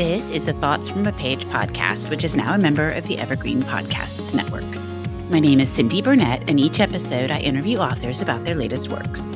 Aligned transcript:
This 0.00 0.30
is 0.30 0.46
the 0.46 0.54
Thoughts 0.54 0.88
from 0.88 1.06
a 1.06 1.12
Page 1.12 1.44
podcast, 1.44 2.08
which 2.08 2.24
is 2.24 2.34
now 2.34 2.54
a 2.54 2.58
member 2.58 2.88
of 2.88 3.06
the 3.06 3.18
Evergreen 3.18 3.60
Podcasts 3.60 4.34
Network. 4.34 4.64
My 5.28 5.40
name 5.40 5.60
is 5.60 5.68
Cindy 5.68 6.00
Burnett, 6.00 6.48
and 6.48 6.58
each 6.58 6.80
episode 6.80 7.30
I 7.30 7.40
interview 7.40 7.76
authors 7.76 8.22
about 8.22 8.42
their 8.46 8.54
latest 8.54 8.88
works. 8.88 9.28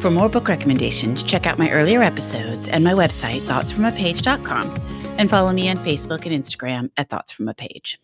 For 0.00 0.10
more 0.10 0.30
book 0.30 0.48
recommendations, 0.48 1.22
check 1.22 1.46
out 1.46 1.58
my 1.58 1.70
earlier 1.70 2.02
episodes 2.02 2.66
and 2.66 2.82
my 2.82 2.94
website, 2.94 3.40
thoughtsfromapage.com, 3.40 4.74
and 5.18 5.28
follow 5.28 5.52
me 5.52 5.68
on 5.68 5.76
Facebook 5.76 6.24
and 6.24 6.44
Instagram 6.44 6.90
at 6.96 7.10
Thoughts 7.10 7.32
From 7.32 7.48
a 7.48 7.54
Page. 7.54 8.00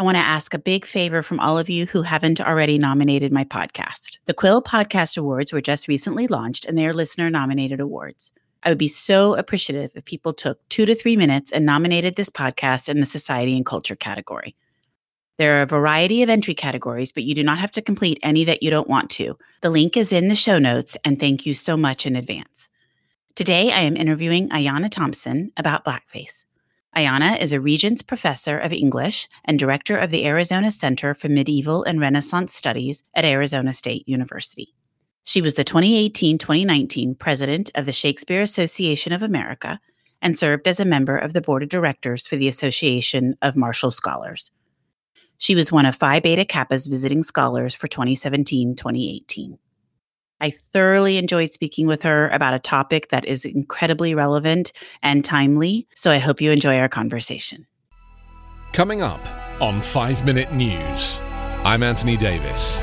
I 0.00 0.02
want 0.02 0.16
to 0.16 0.20
ask 0.20 0.52
a 0.52 0.58
big 0.58 0.84
favor 0.84 1.22
from 1.22 1.38
all 1.38 1.60
of 1.60 1.70
you 1.70 1.86
who 1.86 2.02
haven't 2.02 2.40
already 2.40 2.76
nominated 2.76 3.30
my 3.30 3.44
podcast. 3.44 4.18
The 4.24 4.34
Quill 4.34 4.60
Podcast 4.62 5.16
Awards 5.16 5.52
were 5.52 5.60
just 5.60 5.86
recently 5.86 6.26
launched, 6.26 6.64
and 6.64 6.76
they 6.76 6.88
are 6.88 6.92
listener 6.92 7.30
nominated 7.30 7.78
awards. 7.78 8.32
I 8.64 8.70
would 8.70 8.78
be 8.78 8.88
so 8.88 9.34
appreciative 9.34 9.92
if 9.94 10.04
people 10.04 10.32
took 10.32 10.66
two 10.68 10.86
to 10.86 10.94
three 10.94 11.16
minutes 11.16 11.52
and 11.52 11.66
nominated 11.66 12.16
this 12.16 12.30
podcast 12.30 12.88
in 12.88 13.00
the 13.00 13.06
society 13.06 13.54
and 13.54 13.66
culture 13.66 13.94
category. 13.94 14.56
There 15.36 15.58
are 15.58 15.62
a 15.62 15.66
variety 15.66 16.22
of 16.22 16.30
entry 16.30 16.54
categories, 16.54 17.12
but 17.12 17.24
you 17.24 17.34
do 17.34 17.42
not 17.42 17.58
have 17.58 17.72
to 17.72 17.82
complete 17.82 18.20
any 18.22 18.44
that 18.44 18.62
you 18.62 18.70
don't 18.70 18.88
want 18.88 19.10
to. 19.10 19.36
The 19.60 19.70
link 19.70 19.96
is 19.96 20.12
in 20.12 20.28
the 20.28 20.34
show 20.34 20.58
notes, 20.58 20.96
and 21.04 21.18
thank 21.18 21.44
you 21.44 21.54
so 21.54 21.76
much 21.76 22.06
in 22.06 22.16
advance. 22.16 22.68
Today, 23.34 23.72
I 23.72 23.80
am 23.80 23.96
interviewing 23.96 24.48
Ayanna 24.50 24.90
Thompson 24.90 25.50
about 25.56 25.84
blackface. 25.84 26.46
Ayanna 26.96 27.40
is 27.40 27.52
a 27.52 27.60
Regents 27.60 28.00
Professor 28.00 28.56
of 28.56 28.72
English 28.72 29.28
and 29.44 29.58
Director 29.58 29.96
of 29.96 30.10
the 30.10 30.24
Arizona 30.24 30.70
Center 30.70 31.12
for 31.12 31.28
Medieval 31.28 31.82
and 31.82 31.98
Renaissance 31.98 32.54
Studies 32.54 33.02
at 33.12 33.24
Arizona 33.24 33.72
State 33.72 34.08
University. 34.08 34.72
She 35.24 35.40
was 35.40 35.54
the 35.54 35.64
2018 35.64 36.36
2019 36.36 37.14
president 37.14 37.70
of 37.74 37.86
the 37.86 37.92
Shakespeare 37.92 38.42
Association 38.42 39.12
of 39.12 39.22
America 39.22 39.80
and 40.20 40.38
served 40.38 40.68
as 40.68 40.78
a 40.78 40.84
member 40.84 41.16
of 41.16 41.32
the 41.32 41.40
board 41.40 41.62
of 41.62 41.70
directors 41.70 42.26
for 42.26 42.36
the 42.36 42.46
Association 42.46 43.34
of 43.40 43.56
Marshall 43.56 43.90
Scholars. 43.90 44.50
She 45.38 45.54
was 45.54 45.72
one 45.72 45.86
of 45.86 45.96
Phi 45.96 46.20
Beta 46.20 46.44
Kappa's 46.44 46.86
visiting 46.86 47.22
scholars 47.22 47.74
for 47.74 47.88
2017 47.88 48.76
2018. 48.76 49.58
I 50.40 50.50
thoroughly 50.50 51.16
enjoyed 51.16 51.50
speaking 51.50 51.86
with 51.86 52.02
her 52.02 52.28
about 52.28 52.52
a 52.52 52.58
topic 52.58 53.08
that 53.08 53.24
is 53.24 53.46
incredibly 53.46 54.14
relevant 54.14 54.72
and 55.02 55.24
timely, 55.24 55.88
so 55.94 56.10
I 56.10 56.18
hope 56.18 56.42
you 56.42 56.50
enjoy 56.50 56.78
our 56.78 56.88
conversation. 56.88 57.66
Coming 58.74 59.00
up 59.00 59.26
on 59.62 59.80
5 59.80 60.26
Minute 60.26 60.52
News, 60.52 61.22
I'm 61.64 61.82
Anthony 61.82 62.18
Davis. 62.18 62.82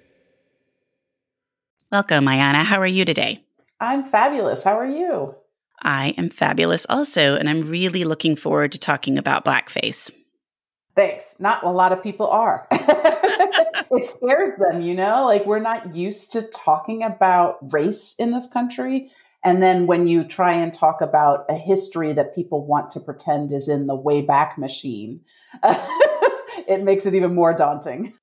Welcome, 1.91 2.23
Ayanna. 2.23 2.63
How 2.63 2.79
are 2.79 2.87
you 2.87 3.03
today? 3.03 3.43
I'm 3.81 4.05
fabulous. 4.05 4.63
How 4.63 4.79
are 4.79 4.89
you? 4.89 5.35
I 5.81 6.15
am 6.17 6.29
fabulous 6.29 6.85
also, 6.87 7.35
and 7.35 7.49
I'm 7.49 7.63
really 7.63 8.05
looking 8.05 8.37
forward 8.37 8.71
to 8.71 8.79
talking 8.79 9.17
about 9.17 9.43
blackface. 9.43 10.09
Thanks. 10.95 11.35
Not 11.37 11.65
a 11.65 11.69
lot 11.69 11.91
of 11.91 12.01
people 12.01 12.27
are. 12.27 12.65
it 12.71 14.05
scares 14.05 14.57
them, 14.57 14.79
you 14.79 14.93
know? 14.93 15.25
Like, 15.25 15.45
we're 15.45 15.59
not 15.59 15.93
used 15.93 16.31
to 16.31 16.43
talking 16.43 17.03
about 17.03 17.57
race 17.73 18.15
in 18.17 18.31
this 18.31 18.47
country. 18.47 19.11
And 19.43 19.61
then 19.61 19.85
when 19.85 20.07
you 20.07 20.23
try 20.23 20.53
and 20.53 20.73
talk 20.73 21.01
about 21.01 21.43
a 21.49 21.55
history 21.55 22.13
that 22.13 22.33
people 22.33 22.65
want 22.65 22.89
to 22.91 23.01
pretend 23.01 23.51
is 23.51 23.67
in 23.67 23.87
the 23.87 23.97
Wayback 23.97 24.57
Machine, 24.57 25.19
it 25.63 26.83
makes 26.83 27.05
it 27.05 27.15
even 27.15 27.35
more 27.35 27.53
daunting. 27.53 28.13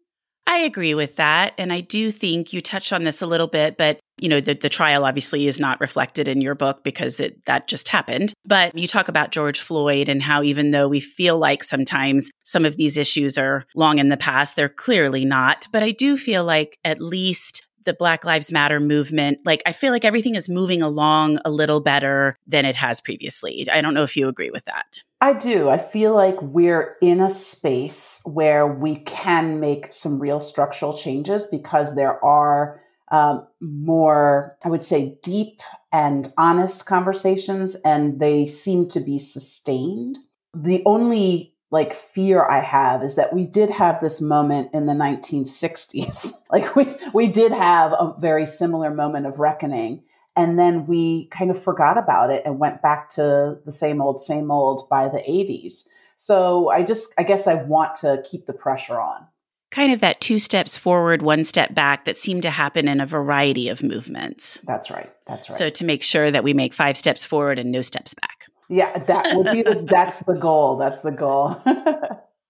I 0.49 0.61
agree 0.61 0.95
with 0.95 1.17
that. 1.17 1.53
And 1.59 1.71
I 1.71 1.83
do 1.83 2.11
think 2.11 2.55
you 2.55 2.63
touched 2.63 2.95
on 2.95 3.05
this 3.05 3.21
a 3.21 3.27
little 3.27 3.47
bit, 3.47 3.77
but 3.77 4.01
you 4.19 4.31
know, 4.31 4.41
the, 4.41 4.55
the 4.55 4.71
trial 4.71 5.05
obviously 5.05 5.47
is 5.47 5.61
not 5.61 5.79
reflected 5.79 6.27
in 6.27 6.41
your 6.41 6.55
book 6.55 6.83
because 6.83 7.21
it, 7.21 7.45
that 7.45 7.69
just 7.69 7.89
happened. 7.91 8.33
But 8.47 8.77
you 8.77 8.89
talk 8.89 9.09
about 9.09 9.31
George 9.31 9.61
Floyd 9.61 10.09
and 10.09 10.23
how 10.23 10.43
even 10.43 10.71
though 10.71 10.89
we 10.89 11.01
feel 11.01 11.39
like 11.39 11.63
sometimes 11.63 12.31
some 12.45 12.65
of 12.65 12.79
these 12.79 12.97
issues 12.97 13.37
are 13.37 13.65
long 13.77 13.99
in 13.99 14.09
the 14.09 14.17
past, 14.17 14.57
they're 14.57 14.71
clearly 14.71 15.27
not. 15.27 15.69
But 15.71 15.83
I 15.83 15.91
do 15.91 16.17
feel 16.17 16.45
like 16.45 16.79
at 16.83 17.03
least 17.03 17.63
the 17.88 17.94
Black 17.94 18.22
Lives 18.22 18.53
Matter 18.53 18.81
movement, 18.81 19.38
like 19.47 19.62
I 19.65 19.72
feel 19.72 19.93
like 19.93 20.04
everything 20.04 20.34
is 20.34 20.47
moving 20.47 20.82
along 20.82 21.38
a 21.47 21.50
little 21.50 21.81
better 21.81 22.37
than 22.47 22.66
it 22.66 22.76
has 22.76 23.00
previously. 23.00 23.66
I 23.72 23.81
don't 23.81 23.94
know 23.94 24.03
if 24.03 24.15
you 24.15 24.28
agree 24.28 24.50
with 24.50 24.66
that. 24.66 25.03
I 25.22 25.32
do. 25.32 25.71
I 25.71 25.78
feel 25.78 26.15
like 26.15 26.41
we're 26.43 26.99
in 27.00 27.22
a 27.22 27.31
space 27.31 28.21
where 28.26 28.66
we 28.66 28.97
can 28.97 29.59
make 29.59 29.91
some 29.91 30.21
real 30.21 30.38
structural 30.38 30.97
changes 30.97 31.47
because 31.47 31.97
there 31.97 32.22
are 32.22 32.82
um, 33.10 33.47
more, 33.62 34.59
I 34.62 34.69
would 34.69 34.84
say, 34.84 35.19
deep 35.22 35.62
and 35.91 36.28
honest 36.37 36.84
conversations, 36.84 37.75
and 37.76 38.20
they 38.20 38.47
seem 38.47 38.87
to 38.91 39.00
be 39.00 39.19
sustained. 39.19 40.19
The 40.55 40.82
only 40.84 41.55
like 41.71 41.95
fear 41.95 42.45
I 42.45 42.61
have 42.61 43.03
is 43.03 43.17
that 43.17 43.33
we 43.33 43.47
did 43.47 43.71
have 43.71 44.01
this 44.01 44.21
moment 44.21 44.71
in 44.73 44.87
the 44.87 44.95
1960s. 44.95 46.33
like 46.51 46.75
we 46.75 46.97
we 47.12 47.29
did 47.29 47.53
have 47.53 47.93
a 47.93 48.15
very 48.19 48.47
similar 48.47 48.93
moment 48.93 49.27
of 49.27 49.39
reckoning 49.39 50.03
and 50.37 50.59
then 50.59 50.87
we 50.87 51.27
kind 51.27 51.51
of 51.51 51.61
forgot 51.61 51.99
about 51.99 52.31
it 52.31 52.43
and 52.47 52.59
went 52.59 52.81
back 52.81 53.09
to 53.11 53.59
the 53.65 53.73
same 53.73 54.01
old 54.01 54.21
same 54.21 54.51
old 54.51 54.89
by 54.89 55.09
the 55.09 55.19
80s. 55.19 55.89
So 56.17 56.71
I 56.71 56.84
just 56.84 57.12
I 57.19 57.23
guess 57.23 57.47
I 57.47 57.62
want 57.62 57.97
to 57.97 58.23
keep 58.29 58.47
the 58.47 58.53
pressure 58.53 59.00
on. 59.00 59.27
Kind 59.71 59.93
of 59.93 60.00
that 60.00 60.23
two 60.23 60.39
steps 60.39 60.79
forward, 60.79 61.21
one 61.21 61.45
step 61.45 61.75
back 61.75 62.06
that 62.06 62.17
seemed 62.17 62.43
to 62.43 62.50
happen 62.50 62.89
in 62.89 63.03
a 63.03 63.06
variety 63.06 63.69
of 63.69 63.83
movements. 63.83 64.59
That's 64.65 64.91
right. 64.91 65.12
That's 65.27 65.50
right. 65.50 65.59
So 65.59 65.69
to 65.69 65.85
make 65.85 66.03
sure 66.03 66.31
that 66.31 66.43
we 66.43 66.55
make 66.55 66.73
five 66.73 66.97
steps 66.97 67.27
forward 67.27 67.59
and 67.59 67.71
no 67.71 67.83
steps 67.83 68.15
back. 68.15 68.38
Yeah, 68.69 68.99
that 68.99 69.37
would 69.37 69.51
be 69.53 69.62
the 69.62 69.87
that's 69.91 70.21
the 70.21 70.34
goal. 70.34 70.77
That's 70.77 71.01
the 71.01 71.11
goal. 71.11 71.61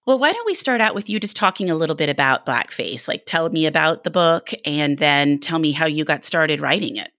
well, 0.07 0.19
why 0.19 0.33
don't 0.33 0.47
we 0.47 0.55
start 0.55 0.81
out 0.81 0.95
with 0.95 1.09
you 1.09 1.21
just 1.21 1.37
talking 1.37 1.71
a 1.71 1.75
little 1.75 1.97
bit 1.97 2.09
about 2.09 2.45
blackface? 2.45 3.07
Like 3.07 3.25
tell 3.25 3.49
me 3.51 3.67
about 3.67 4.05
the 4.05 4.11
book 4.11 4.51
and 4.65 4.99
then 4.99 5.39
tell 5.39 5.59
me 5.59 5.73
how 5.73 5.87
you 5.87 6.05
got 6.05 6.25
started 6.25 6.61
writing 6.61 6.97
it. 6.97 7.13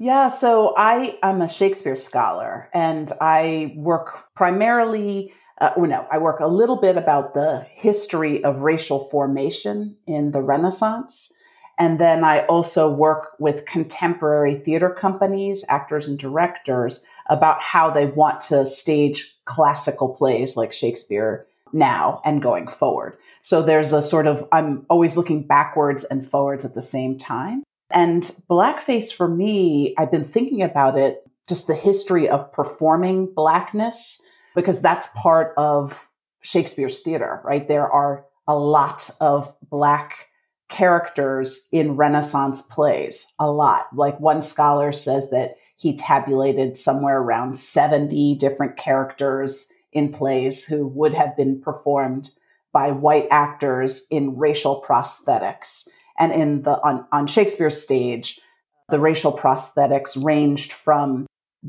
Yeah, 0.00 0.28
so 0.28 0.74
I 0.76 1.18
am 1.22 1.42
a 1.42 1.48
Shakespeare 1.48 1.96
scholar 1.96 2.70
and 2.72 3.10
I 3.20 3.74
work 3.76 4.32
primarily 4.34 5.32
uh, 5.60 5.70
well, 5.76 5.90
no, 5.90 6.06
I 6.10 6.18
work 6.18 6.40
a 6.40 6.46
little 6.46 6.76
bit 6.76 6.96
about 6.96 7.34
the 7.34 7.66
history 7.72 8.42
of 8.44 8.60
racial 8.60 9.00
formation 9.00 9.96
in 10.06 10.30
the 10.30 10.40
Renaissance. 10.40 11.32
And 11.78 12.00
then 12.00 12.24
I 12.24 12.44
also 12.46 12.88
work 12.88 13.30
with 13.38 13.66
contemporary 13.66 14.56
theater 14.56 14.90
companies, 14.90 15.64
actors 15.68 16.06
and 16.06 16.18
directors 16.18 17.04
about 17.28 17.62
how 17.62 17.90
they 17.90 18.06
want 18.06 18.40
to 18.40 18.64
stage 18.64 19.36
classical 19.44 20.08
plays 20.08 20.56
like 20.56 20.72
Shakespeare 20.72 21.46
now 21.72 22.20
and 22.24 22.42
going 22.42 22.66
forward. 22.66 23.18
So 23.42 23.62
there's 23.62 23.92
a 23.92 24.02
sort 24.02 24.26
of, 24.26 24.46
I'm 24.52 24.86
always 24.88 25.16
looking 25.16 25.46
backwards 25.46 26.04
and 26.04 26.28
forwards 26.28 26.64
at 26.64 26.74
the 26.74 26.82
same 26.82 27.18
time. 27.18 27.62
And 27.90 28.22
blackface 28.50 29.14
for 29.14 29.28
me, 29.28 29.94
I've 29.98 30.10
been 30.10 30.24
thinking 30.24 30.62
about 30.62 30.98
it, 30.98 31.22
just 31.48 31.66
the 31.66 31.74
history 31.74 32.28
of 32.28 32.52
performing 32.52 33.32
blackness, 33.34 34.20
because 34.54 34.82
that's 34.82 35.08
part 35.14 35.54
of 35.56 36.10
Shakespeare's 36.42 37.00
theater, 37.00 37.40
right? 37.44 37.66
There 37.66 37.90
are 37.90 38.24
a 38.46 38.56
lot 38.56 39.10
of 39.20 39.54
black 39.70 40.28
characters 40.68 41.68
in 41.72 41.96
Renaissance 41.96 42.60
plays, 42.60 43.26
a 43.38 43.50
lot. 43.50 43.86
Like 43.94 44.20
one 44.20 44.42
scholar 44.42 44.92
says 44.92 45.30
that 45.30 45.56
he 45.78 45.94
tabulated 45.96 46.76
somewhere 46.76 47.20
around 47.20 47.56
70 47.56 48.34
different 48.34 48.76
characters 48.76 49.72
in 49.92 50.12
plays 50.12 50.64
who 50.64 50.86
would 50.88 51.14
have 51.14 51.36
been 51.36 51.60
performed 51.60 52.30
by 52.72 52.90
white 52.90 53.28
actors 53.30 54.06
in 54.10 54.36
racial 54.36 54.82
prosthetics. 54.82 55.88
And 56.18 56.32
in 56.32 56.62
the 56.62 56.82
on, 56.82 57.06
on 57.12 57.28
Shakespeare's 57.28 57.80
stage, 57.80 58.40
the 58.88 58.98
racial 58.98 59.32
prosthetics 59.32 60.22
ranged 60.22 60.72
from 60.72 61.26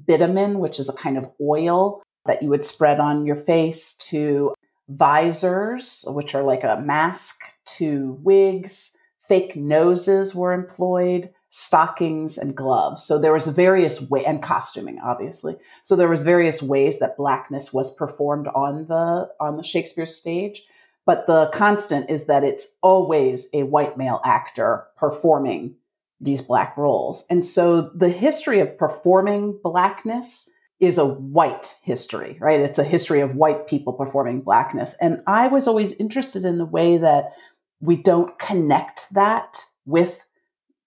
bitumen, 0.07 0.59
which 0.59 0.79
is 0.79 0.89
a 0.89 0.93
kind 0.93 1.17
of 1.17 1.29
oil 1.39 2.01
that 2.25 2.41
you 2.41 2.49
would 2.49 2.65
spread 2.65 2.99
on 2.99 3.27
your 3.27 3.35
face, 3.35 3.93
to 3.93 4.55
visors, 4.89 6.03
which 6.07 6.33
are 6.33 6.43
like 6.43 6.63
a 6.63 6.81
mask, 6.83 7.37
to 7.77 8.17
wigs. 8.23 8.95
Fake 9.27 9.55
noses 9.55 10.33
were 10.33 10.51
employed 10.51 11.29
stockings 11.49 12.37
and 12.37 12.55
gloves. 12.55 13.03
So 13.03 13.17
there 13.17 13.33
was 13.33 13.47
various 13.47 14.01
way 14.01 14.23
and 14.23 14.41
costuming, 14.41 14.99
obviously. 15.03 15.57
So 15.83 15.95
there 15.95 16.09
was 16.09 16.23
various 16.23 16.61
ways 16.61 16.99
that 16.99 17.17
blackness 17.17 17.73
was 17.73 17.95
performed 17.95 18.47
on 18.49 18.85
the 18.87 19.29
on 19.39 19.57
the 19.57 19.63
Shakespeare 19.63 20.05
stage. 20.05 20.63
But 21.05 21.25
the 21.25 21.49
constant 21.53 22.09
is 22.09 22.25
that 22.25 22.43
it's 22.43 22.67
always 22.83 23.47
a 23.51 23.63
white 23.63 23.97
male 23.97 24.21
actor 24.23 24.85
performing 24.95 25.75
these 26.21 26.41
black 26.41 26.77
roles. 26.77 27.25
And 27.29 27.43
so 27.43 27.81
the 27.95 28.09
history 28.09 28.59
of 28.59 28.77
performing 28.77 29.59
blackness 29.63 30.47
is 30.79 30.97
a 30.97 31.05
white 31.05 31.77
history, 31.81 32.37
right? 32.39 32.59
It's 32.59 32.77
a 32.79 32.83
history 32.83 33.21
of 33.21 33.35
white 33.35 33.67
people 33.67 33.93
performing 33.93 34.41
blackness. 34.41 34.95
And 35.01 35.21
I 35.27 35.47
was 35.47 35.67
always 35.67 35.93
interested 35.93 36.45
in 36.45 36.57
the 36.57 36.65
way 36.65 36.97
that 36.97 37.31
we 37.81 37.97
don't 37.97 38.37
connect 38.37 39.13
that 39.13 39.63
with 39.85 40.23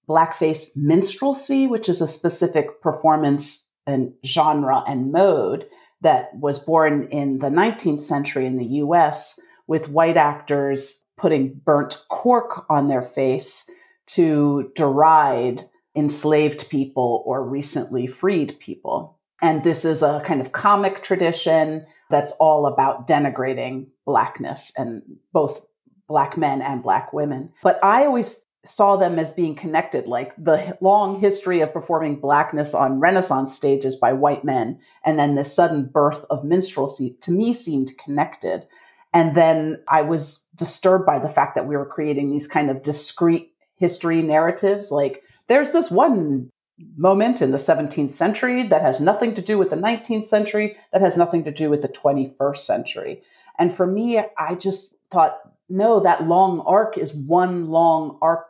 blackface 0.09 0.77
minstrelsy, 0.77 1.69
which 1.69 1.89
is 1.89 2.01
a 2.01 2.09
specific 2.09 2.81
performance 2.81 3.71
and 3.87 4.13
genre 4.25 4.83
and 4.87 5.13
mode 5.13 5.67
that 6.01 6.35
was 6.37 6.59
born 6.59 7.09
in 7.11 7.39
the 7.39 7.49
19th 7.49 8.03
century 8.03 8.47
in 8.47 8.59
the 8.59 8.67
US 8.67 9.41
with 9.67 9.89
white 9.89 10.17
actors 10.17 11.03
putting 11.17 11.55
burnt 11.65 12.05
cork 12.09 12.67
on 12.69 12.89
their 12.89 13.03
face 13.03 13.69
to 14.07 14.71
deride 14.75 15.63
enslaved 15.95 16.69
people 16.69 17.23
or 17.27 17.47
recently 17.47 18.07
freed 18.07 18.59
people. 18.59 19.19
And 19.41 19.63
this 19.65 19.85
is 19.85 20.03
a 20.03 20.23
kind 20.25 20.41
of 20.41 20.53
comic 20.53 21.03
tradition 21.03 21.87
that's 22.11 22.33
all 22.41 22.67
about 22.67 23.07
denigrating 23.07 23.87
blackness 24.07 24.73
and 24.77 25.03
both 25.33 25.65
black 26.09 26.37
men 26.37 26.63
and 26.63 26.83
black 26.83 27.13
women. 27.13 27.53
But 27.63 27.83
I 27.85 28.05
always 28.05 28.45
saw 28.65 28.97
them 28.97 29.19
as 29.19 29.33
being 29.33 29.55
connected, 29.55 30.07
like 30.07 30.35
the 30.37 30.77
long 30.81 31.19
history 31.19 31.61
of 31.61 31.73
performing 31.73 32.21
blackness 32.21 32.75
on 32.75 33.01
Renaissance 33.01 33.55
stages 33.55 33.97
by 33.97 34.13
white 34.13 34.45
men, 34.45 34.79
and 35.05 35.19
then 35.19 35.35
the 35.35 35.45
sudden 35.45 35.87
birth 35.87 36.25
of 36.31 36.45
minstrelsy 36.45 37.17
to 37.21 37.33
me 37.33 37.53
seemed 37.53 37.91
connected. 37.99 38.67
And 39.13 39.35
then 39.35 39.83
I 39.89 40.03
was 40.03 40.49
disturbed 40.55 41.05
by 41.05 41.19
the 41.19 41.29
fact 41.29 41.55
that 41.55 41.67
we 41.67 41.77
were 41.77 41.87
creating 41.87 42.31
these 42.31 42.47
kind 42.47 42.71
of 42.71 42.83
discrete 42.83 43.53
history 43.77 44.23
narratives. 44.23 44.91
Like 44.91 45.23
there's 45.49 45.71
this 45.71 45.91
one 45.91 46.49
moment 46.97 47.43
in 47.43 47.51
the 47.51 47.59
17th 47.59 48.11
century 48.11 48.63
that 48.65 48.83
has 48.83 49.01
nothing 49.01 49.35
to 49.35 49.43
do 49.43 49.59
with 49.59 49.71
the 49.71 49.77
19th 49.77 50.25
century, 50.25 50.77
that 50.93 51.03
has 51.03 51.17
nothing 51.17 51.45
to 51.45 51.51
do 51.51 51.69
with 51.69 51.83
the 51.83 51.89
21st 51.89 52.57
century. 52.57 53.23
And 53.59 53.73
for 53.73 53.87
me, 53.87 54.21
I 54.39 54.55
just 54.55 54.95
thought, 55.11 55.39
no, 55.73 56.01
that 56.01 56.29
long 56.29 56.61
arc 56.61 56.99
is 56.99 57.15
one 57.15 57.69
long 57.69 58.19
arc. 58.21 58.49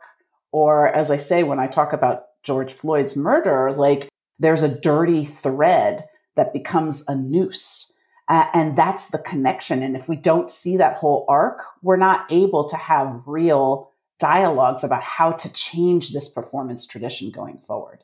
Or 0.51 0.89
as 0.89 1.09
I 1.09 1.17
say, 1.17 1.43
when 1.43 1.59
I 1.59 1.67
talk 1.67 1.93
about 1.93 2.25
George 2.43 2.71
Floyd's 2.71 3.15
murder, 3.15 3.71
like 3.71 4.09
there's 4.39 4.61
a 4.61 4.69
dirty 4.69 5.23
thread 5.23 6.05
that 6.35 6.53
becomes 6.53 7.03
a 7.07 7.15
noose. 7.15 7.89
Uh, 8.27 8.45
and 8.53 8.75
that's 8.75 9.09
the 9.09 9.17
connection. 9.17 9.81
And 9.81 9.95
if 9.95 10.07
we 10.07 10.15
don't 10.15 10.51
see 10.51 10.77
that 10.77 10.97
whole 10.97 11.25
arc, 11.27 11.61
we're 11.81 11.97
not 11.97 12.31
able 12.31 12.67
to 12.69 12.75
have 12.75 13.23
real 13.25 13.89
dialogues 14.19 14.83
about 14.83 15.03
how 15.03 15.31
to 15.31 15.51
change 15.53 16.11
this 16.11 16.29
performance 16.29 16.85
tradition 16.85 17.31
going 17.31 17.59
forward. 17.67 18.03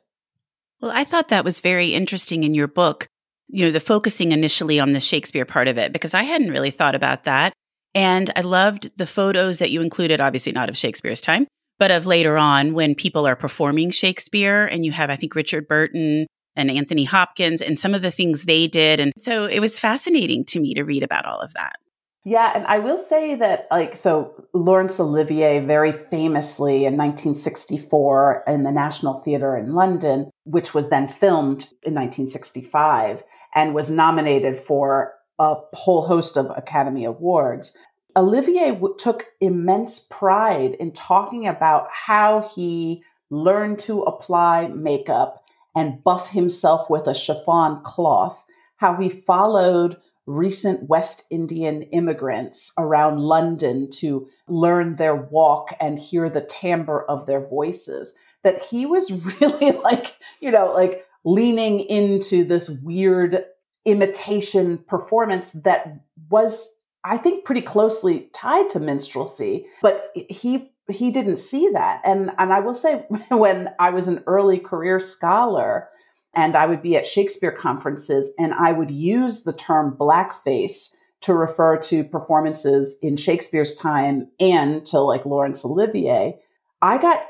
Well, 0.80 0.90
I 0.94 1.04
thought 1.04 1.28
that 1.28 1.44
was 1.44 1.60
very 1.60 1.94
interesting 1.94 2.42
in 2.42 2.54
your 2.54 2.68
book, 2.68 3.06
you 3.48 3.64
know, 3.64 3.70
the 3.70 3.80
focusing 3.80 4.32
initially 4.32 4.80
on 4.80 4.92
the 4.92 5.00
Shakespeare 5.00 5.44
part 5.44 5.68
of 5.68 5.78
it, 5.78 5.92
because 5.92 6.14
I 6.14 6.22
hadn't 6.22 6.50
really 6.50 6.70
thought 6.70 6.94
about 6.94 7.24
that. 7.24 7.52
And 7.94 8.30
I 8.36 8.42
loved 8.42 8.96
the 8.96 9.06
photos 9.06 9.58
that 9.58 9.70
you 9.70 9.82
included, 9.82 10.20
obviously 10.20 10.52
not 10.52 10.68
of 10.68 10.76
Shakespeare's 10.76 11.20
time, 11.20 11.46
but 11.78 11.90
of 11.90 12.06
later 12.06 12.38
on 12.38 12.74
when 12.74 12.94
people 12.94 13.26
are 13.26 13.36
performing 13.36 13.90
Shakespeare. 13.90 14.66
And 14.66 14.84
you 14.84 14.92
have, 14.92 15.10
I 15.10 15.16
think, 15.16 15.34
Richard 15.34 15.66
Burton 15.66 16.26
and 16.56 16.70
Anthony 16.70 17.04
Hopkins 17.04 17.62
and 17.62 17.78
some 17.78 17.94
of 17.94 18.02
the 18.02 18.10
things 18.10 18.42
they 18.42 18.66
did. 18.66 19.00
And 19.00 19.12
so 19.16 19.46
it 19.46 19.60
was 19.60 19.80
fascinating 19.80 20.44
to 20.46 20.60
me 20.60 20.74
to 20.74 20.84
read 20.84 21.02
about 21.02 21.24
all 21.24 21.40
of 21.40 21.54
that. 21.54 21.76
Yeah, 22.22 22.52
and 22.54 22.66
I 22.66 22.80
will 22.80 22.98
say 22.98 23.34
that, 23.36 23.66
like, 23.70 23.96
so 23.96 24.34
Laurence 24.52 25.00
Olivier 25.00 25.60
very 25.60 25.90
famously 25.90 26.84
in 26.84 26.96
1964 26.98 28.44
in 28.46 28.62
the 28.62 28.72
National 28.72 29.14
Theatre 29.14 29.56
in 29.56 29.72
London, 29.72 30.30
which 30.44 30.74
was 30.74 30.90
then 30.90 31.08
filmed 31.08 31.62
in 31.82 31.94
1965 31.94 33.22
and 33.54 33.74
was 33.74 33.90
nominated 33.90 34.54
for 34.56 35.14
a 35.40 35.56
whole 35.72 36.06
host 36.06 36.36
of 36.36 36.52
Academy 36.54 37.04
Awards. 37.04 37.76
Olivier 38.14 38.72
w- 38.72 38.94
took 38.98 39.24
immense 39.40 39.98
pride 39.98 40.74
in 40.74 40.92
talking 40.92 41.46
about 41.46 41.88
how 41.90 42.48
he 42.54 43.02
learned 43.30 43.78
to 43.78 44.02
apply 44.02 44.68
makeup 44.68 45.42
and 45.74 46.04
buff 46.04 46.28
himself 46.28 46.90
with 46.90 47.06
a 47.06 47.14
chiffon 47.14 47.80
cloth, 47.84 48.44
how 48.76 48.96
he 48.96 49.08
followed 49.08 49.96
recent 50.26 50.88
West 50.88 51.24
Indian 51.30 51.82
immigrants 51.84 52.70
around 52.76 53.20
London 53.20 53.88
to 53.90 54.28
learn 54.46 54.96
their 54.96 55.16
walk 55.16 55.74
and 55.80 55.98
hear 55.98 56.28
the 56.28 56.42
timbre 56.42 57.04
of 57.06 57.24
their 57.24 57.46
voices. 57.46 58.12
That 58.42 58.60
he 58.60 58.84
was 58.84 59.10
really 59.40 59.72
like, 59.78 60.16
you 60.40 60.50
know, 60.50 60.72
like 60.72 61.06
leaning 61.24 61.80
into 61.80 62.44
this 62.44 62.68
weird 62.68 63.44
imitation 63.84 64.78
performance 64.86 65.52
that 65.52 66.00
was, 66.28 66.68
I 67.04 67.16
think, 67.16 67.44
pretty 67.44 67.62
closely 67.62 68.28
tied 68.32 68.68
to 68.70 68.80
minstrelsy. 68.80 69.66
But 69.82 70.10
he 70.14 70.70
he 70.90 71.10
didn't 71.10 71.36
see 71.36 71.70
that. 71.70 72.00
And 72.04 72.30
and 72.38 72.52
I 72.52 72.60
will 72.60 72.74
say 72.74 73.06
when 73.28 73.70
I 73.78 73.90
was 73.90 74.08
an 74.08 74.22
early 74.26 74.58
career 74.58 74.98
scholar, 74.98 75.88
and 76.34 76.56
I 76.56 76.66
would 76.66 76.82
be 76.82 76.96
at 76.96 77.06
Shakespeare 77.06 77.52
conferences 77.52 78.30
and 78.38 78.54
I 78.54 78.72
would 78.72 78.90
use 78.90 79.42
the 79.42 79.52
term 79.52 79.96
blackface 79.98 80.94
to 81.22 81.34
refer 81.34 81.76
to 81.76 82.04
performances 82.04 82.96
in 83.02 83.16
Shakespeare's 83.16 83.74
time 83.74 84.28
and 84.38 84.84
to 84.86 85.00
like 85.00 85.26
Laurence 85.26 85.64
Olivier. 85.64 86.38
I 86.80 86.98
got 86.98 87.22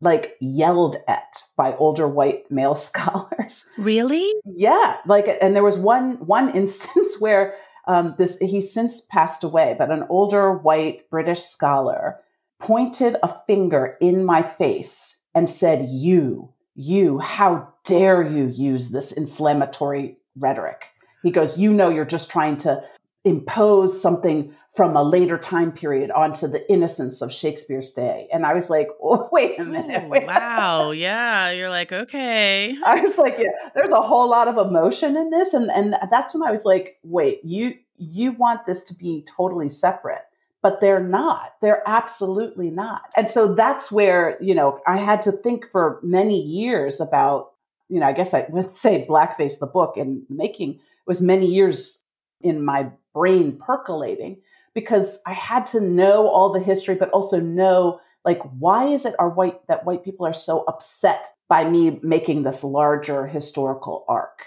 like 0.00 0.36
yelled 0.40 0.96
at 1.08 1.42
by 1.56 1.74
older 1.76 2.08
white 2.08 2.50
male 2.50 2.74
scholars. 2.88 3.66
Really? 3.78 4.32
Yeah. 4.44 4.98
Like, 5.06 5.28
and 5.40 5.54
there 5.54 5.62
was 5.62 5.78
one, 5.78 6.14
one 6.26 6.50
instance 6.56 7.16
where 7.20 7.54
um, 7.86 8.14
this, 8.18 8.38
he's 8.38 8.72
since 8.72 9.02
passed 9.02 9.44
away, 9.44 9.74
but 9.78 9.90
an 9.90 10.04
older 10.08 10.52
white 10.52 11.08
British 11.10 11.42
scholar 11.42 12.20
pointed 12.58 13.16
a 13.22 13.34
finger 13.46 13.96
in 14.00 14.24
my 14.24 14.42
face 14.42 15.22
and 15.34 15.50
said, 15.50 15.86
you, 15.88 16.50
you, 16.74 17.18
how 17.18 17.68
dare 17.84 18.22
you 18.22 18.48
use 18.48 18.90
this 18.90 19.12
inflammatory 19.12 20.16
rhetoric? 20.36 20.86
He 21.22 21.30
goes, 21.30 21.58
You 21.58 21.72
know, 21.72 21.88
you're 21.88 22.04
just 22.04 22.30
trying 22.30 22.58
to 22.58 22.84
impose 23.24 24.00
something 24.00 24.54
from 24.68 24.96
a 24.96 25.02
later 25.02 25.38
time 25.38 25.72
period 25.72 26.10
onto 26.10 26.46
the 26.46 26.70
innocence 26.70 27.22
of 27.22 27.32
Shakespeare's 27.32 27.90
day. 27.90 28.28
And 28.32 28.44
I 28.44 28.52
was 28.52 28.68
like, 28.68 28.88
oh, 29.02 29.28
wait 29.32 29.58
a 29.58 29.64
minute. 29.64 30.02
Oh, 30.04 30.08
wait. 30.08 30.26
Wow. 30.26 30.90
Yeah. 30.90 31.50
You're 31.50 31.70
like, 31.70 31.92
okay. 31.92 32.76
I 32.86 33.00
was 33.00 33.18
like, 33.18 33.36
yeah, 33.38 33.70
there's 33.74 33.92
a 33.92 34.00
whole 34.00 34.28
lot 34.28 34.48
of 34.48 34.58
emotion 34.58 35.16
in 35.16 35.30
this. 35.30 35.54
And 35.54 35.70
and 35.70 35.96
that's 36.10 36.34
when 36.34 36.42
I 36.42 36.50
was 36.50 36.64
like, 36.64 36.98
wait, 37.02 37.40
you 37.44 37.74
you 37.96 38.32
want 38.32 38.66
this 38.66 38.82
to 38.84 38.94
be 38.94 39.24
totally 39.36 39.68
separate 39.68 40.22
but 40.64 40.80
they're 40.80 40.98
not. 40.98 41.52
They're 41.60 41.82
absolutely 41.86 42.70
not. 42.70 43.02
And 43.18 43.30
so 43.30 43.54
that's 43.54 43.92
where, 43.92 44.42
you 44.42 44.54
know, 44.54 44.80
I 44.86 44.96
had 44.96 45.20
to 45.22 45.32
think 45.32 45.70
for 45.70 46.00
many 46.02 46.40
years 46.40 47.02
about, 47.02 47.50
you 47.90 48.00
know, 48.00 48.06
I 48.06 48.12
guess 48.12 48.32
I 48.32 48.46
would 48.48 48.74
say 48.84 49.04
Blackface, 49.06 49.58
the 49.58 49.66
book, 49.66 49.98
and 49.98 50.22
making 50.30 50.80
was 51.06 51.20
many 51.20 51.44
years 51.44 52.02
in 52.40 52.64
my 52.64 52.90
brain 53.14 53.56
percolating 53.56 54.38
because 54.74 55.20
I 55.26 55.32
had 55.32 55.66
to 55.66 55.80
know 55.80 56.28
all 56.28 56.52
the 56.52 56.60
history, 56.60 56.96
but 56.96 57.10
also 57.10 57.40
know 57.40 58.00
like 58.24 58.40
why 58.58 58.86
is 58.86 59.04
it 59.04 59.14
our 59.18 59.28
white 59.28 59.66
that 59.68 59.84
white 59.84 60.04
people 60.04 60.26
are 60.26 60.32
so 60.32 60.64
upset 60.66 61.34
by 61.48 61.68
me 61.68 62.00
making 62.02 62.42
this 62.42 62.64
larger 62.64 63.26
historical 63.26 64.04
arc? 64.08 64.46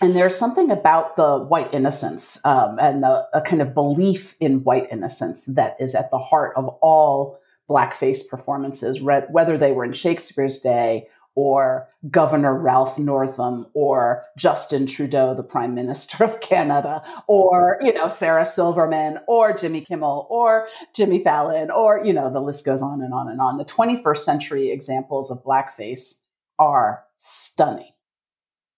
And 0.00 0.14
there's 0.14 0.36
something 0.36 0.70
about 0.70 1.16
the 1.16 1.38
white 1.38 1.74
innocence 1.74 2.40
um, 2.44 2.78
and 2.80 3.02
the, 3.02 3.26
a 3.32 3.40
kind 3.40 3.60
of 3.60 3.74
belief 3.74 4.36
in 4.38 4.62
white 4.62 4.86
innocence 4.92 5.44
that 5.46 5.76
is 5.80 5.94
at 5.94 6.10
the 6.10 6.18
heart 6.18 6.56
of 6.56 6.68
all 6.80 7.38
blackface 7.68 8.26
performances, 8.26 9.00
whether 9.02 9.58
they 9.58 9.72
were 9.72 9.84
in 9.84 9.92
Shakespeare's 9.92 10.58
day 10.58 11.08
or 11.38 11.86
Governor 12.10 12.60
Ralph 12.60 12.98
Northam 12.98 13.64
or 13.72 14.24
Justin 14.36 14.86
Trudeau, 14.86 15.34
the 15.34 15.44
Prime 15.44 15.72
Minister 15.72 16.24
of 16.24 16.40
Canada, 16.40 17.00
or, 17.28 17.78
you 17.80 17.92
know, 17.92 18.08
Sarah 18.08 18.44
Silverman 18.44 19.20
or 19.28 19.52
Jimmy 19.52 19.82
Kimmel 19.82 20.26
or 20.30 20.66
Jimmy 20.96 21.22
Fallon, 21.22 21.70
or, 21.70 22.04
you 22.04 22.12
know, 22.12 22.28
the 22.28 22.40
list 22.40 22.64
goes 22.64 22.82
on 22.82 23.00
and 23.00 23.14
on 23.14 23.28
and 23.28 23.40
on. 23.40 23.56
The 23.56 23.64
21st 23.64 24.16
century 24.16 24.72
examples 24.72 25.30
of 25.30 25.44
blackface 25.44 26.26
are 26.58 27.04
stunning. 27.18 27.92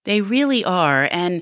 They 0.05 0.21
really 0.21 0.63
are. 0.63 1.09
And 1.11 1.41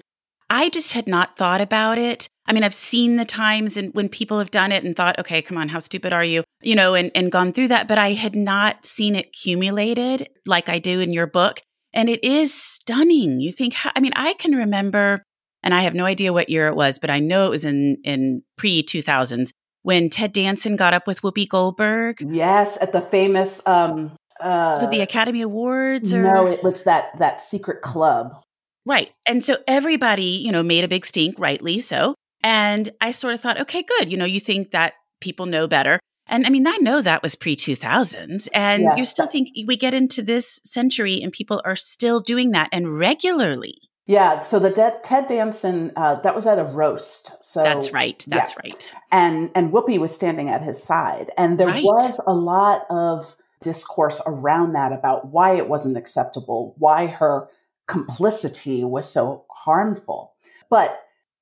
I 0.50 0.70
just 0.70 0.94
had 0.94 1.06
not 1.06 1.36
thought 1.36 1.60
about 1.60 1.98
it. 1.98 2.30
I 2.50 2.54
mean, 2.54 2.64
I've 2.64 2.74
seen 2.74 3.18
the 3.18 3.26
times 3.26 3.78
and 3.78 3.94
when 3.94 4.10
people 4.10 4.40
have 4.40 4.50
done 4.50 4.72
it 4.72 4.84
and 4.84 4.96
thought, 4.96 5.20
okay, 5.20 5.40
come 5.40 5.56
on, 5.56 5.70
how 5.70 5.78
stupid 5.78 6.12
are 6.12 6.24
you? 6.24 6.44
You 6.64 6.74
know, 6.74 6.96
and, 6.96 7.12
and 7.14 7.32
gone 7.32 7.54
through 7.54 7.68
that, 7.68 7.88
but 7.88 8.00
I 8.00 8.14
had 8.14 8.36
not 8.36 8.86
seen 8.86 9.16
it 9.16 9.28
accumulated 9.28 10.30
like 10.48 10.68
I 10.68 10.80
do 10.80 11.00
in 11.00 11.12
your 11.12 11.28
book. 11.28 11.62
And 11.94 12.10
it 12.10 12.24
is 12.24 12.52
stunning. 12.52 13.40
You 13.40 13.52
think, 13.52 13.76
I 13.96 14.00
mean, 14.00 14.14
I 14.16 14.34
can 14.34 14.54
remember, 14.54 15.24
and 15.62 15.76
I 15.76 15.82
have 15.82 15.94
no 15.94 16.06
idea 16.06 16.34
what 16.34 16.50
year 16.50 16.68
it 16.68 16.76
was, 16.76 16.98
but 16.98 17.12
I 17.12 17.20
know 17.20 17.46
it 17.46 17.52
was 17.52 17.66
in, 17.66 17.98
in 18.04 18.42
pre 18.58 18.82
2000s 18.82 19.52
when 19.84 20.10
Ted 20.10 20.34
Danson 20.34 20.76
got 20.76 20.96
up 20.96 21.06
with 21.06 21.22
Whoopi 21.22 21.48
Goldberg. 21.48 22.20
Yes, 22.20 22.80
at 22.82 22.92
the 22.92 23.02
famous 23.02 23.62
um 23.68 24.12
uh, 24.40 24.72
was 24.72 24.84
it 24.84 24.90
the 24.90 25.02
Academy 25.02 25.42
Awards 25.42 26.14
or 26.14 26.24
No, 26.24 26.48
it 26.48 26.64
was 26.64 26.84
that 26.84 27.18
that 27.20 27.42
secret 27.42 27.82
club. 27.82 28.42
Right. 28.86 29.12
And 29.28 29.44
so 29.44 29.58
everybody, 29.68 30.24
you 30.24 30.52
know, 30.52 30.64
made 30.64 30.84
a 30.84 30.88
big 30.88 31.06
stink, 31.06 31.36
rightly 31.38 31.82
so. 31.82 32.16
And 32.44 32.90
I 33.02 33.12
sort 33.12 33.34
of 33.34 33.42
thought, 33.42 33.60
okay, 33.62 33.84
good. 33.84 34.12
You 34.12 34.18
know, 34.18 34.26
you 34.26 34.40
think 34.40 34.72
that 34.72 34.94
people 35.20 35.46
know 35.46 35.68
better. 35.68 36.00
And 36.28 36.46
I 36.46 36.50
mean, 36.50 36.68
I 36.68 36.78
know 36.78 37.02
that 37.02 37.24
was 37.24 37.36
pre 37.36 37.56
2000s. 37.56 38.48
And 38.54 38.84
yes. 38.84 38.98
you 38.98 39.06
still 39.06 39.28
think 39.28 39.50
we 39.66 39.76
get 39.76 39.94
into 39.94 40.22
this 40.22 40.62
century 40.64 41.22
and 41.22 41.32
people 41.32 41.62
are 41.66 41.76
still 41.76 42.20
doing 42.20 42.52
that 42.52 42.70
and 42.72 42.98
regularly. 42.98 43.76
Yeah. 44.06 44.42
So 44.42 44.58
the 44.58 44.72
De- 44.72 44.98
Ted 45.04 45.28
Danson, 45.28 45.92
uh, 45.96 46.16
that 46.22 46.36
was 46.36 46.48
at 46.48 46.58
a 46.58 46.64
roast. 46.64 47.44
So 47.44 47.62
that's 47.62 47.92
right. 47.92 48.24
That's 48.28 48.54
yeah. 48.54 48.62
right. 48.64 48.94
And 49.12 49.52
and 49.54 49.72
Whoopi 49.72 50.00
was 50.00 50.14
standing 50.14 50.50
at 50.50 50.64
his 50.64 50.82
side, 50.82 51.30
and 51.38 51.60
there 51.60 51.68
right. 51.68 51.84
was 51.84 52.20
a 52.26 52.34
lot 52.34 52.88
of 52.90 53.36
discourse 53.62 54.20
around 54.26 54.74
that 54.74 54.94
about 54.94 55.28
why 55.28 55.56
it 55.56 55.70
wasn't 55.70 55.96
acceptable, 55.96 56.74
why 56.80 57.06
her 57.06 57.50
complicity 57.88 58.84
was 58.84 59.08
so 59.08 59.46
harmful. 59.52 60.34
But 60.72 61.00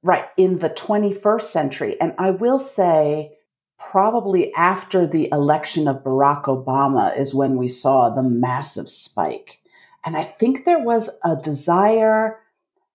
right 0.08 0.30
in 0.38 0.60
the 0.60 0.70
21st 0.70 1.42
century, 1.42 2.00
and 2.00 2.14
I 2.18 2.32
will 2.32 2.58
say, 2.58 3.34
probably 3.78 4.54
after 4.54 5.06
the 5.06 5.30
election 5.34 5.86
of 5.88 6.02
Barack 6.02 6.46
Obama 6.46 7.18
is 7.20 7.36
when 7.36 7.58
we 7.58 7.68
saw 7.68 8.10
the 8.10 8.24
massive 8.24 8.88
spike. 8.88 9.60
And 10.06 10.16
I 10.16 10.24
think 10.24 10.64
there 10.64 10.80
was 10.80 11.10
a 11.26 11.36
desire 11.36 12.40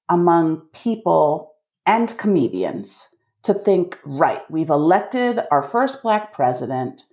among 0.08 0.62
people 0.72 1.52
and 1.84 2.16
comedians 2.16 3.08
to 3.42 3.52
think, 3.52 3.98
right, 4.06 4.40
we've 4.50 4.70
elected 4.70 5.40
our 5.50 5.62
first 5.62 6.02
Black 6.02 6.32
president. 6.32 7.04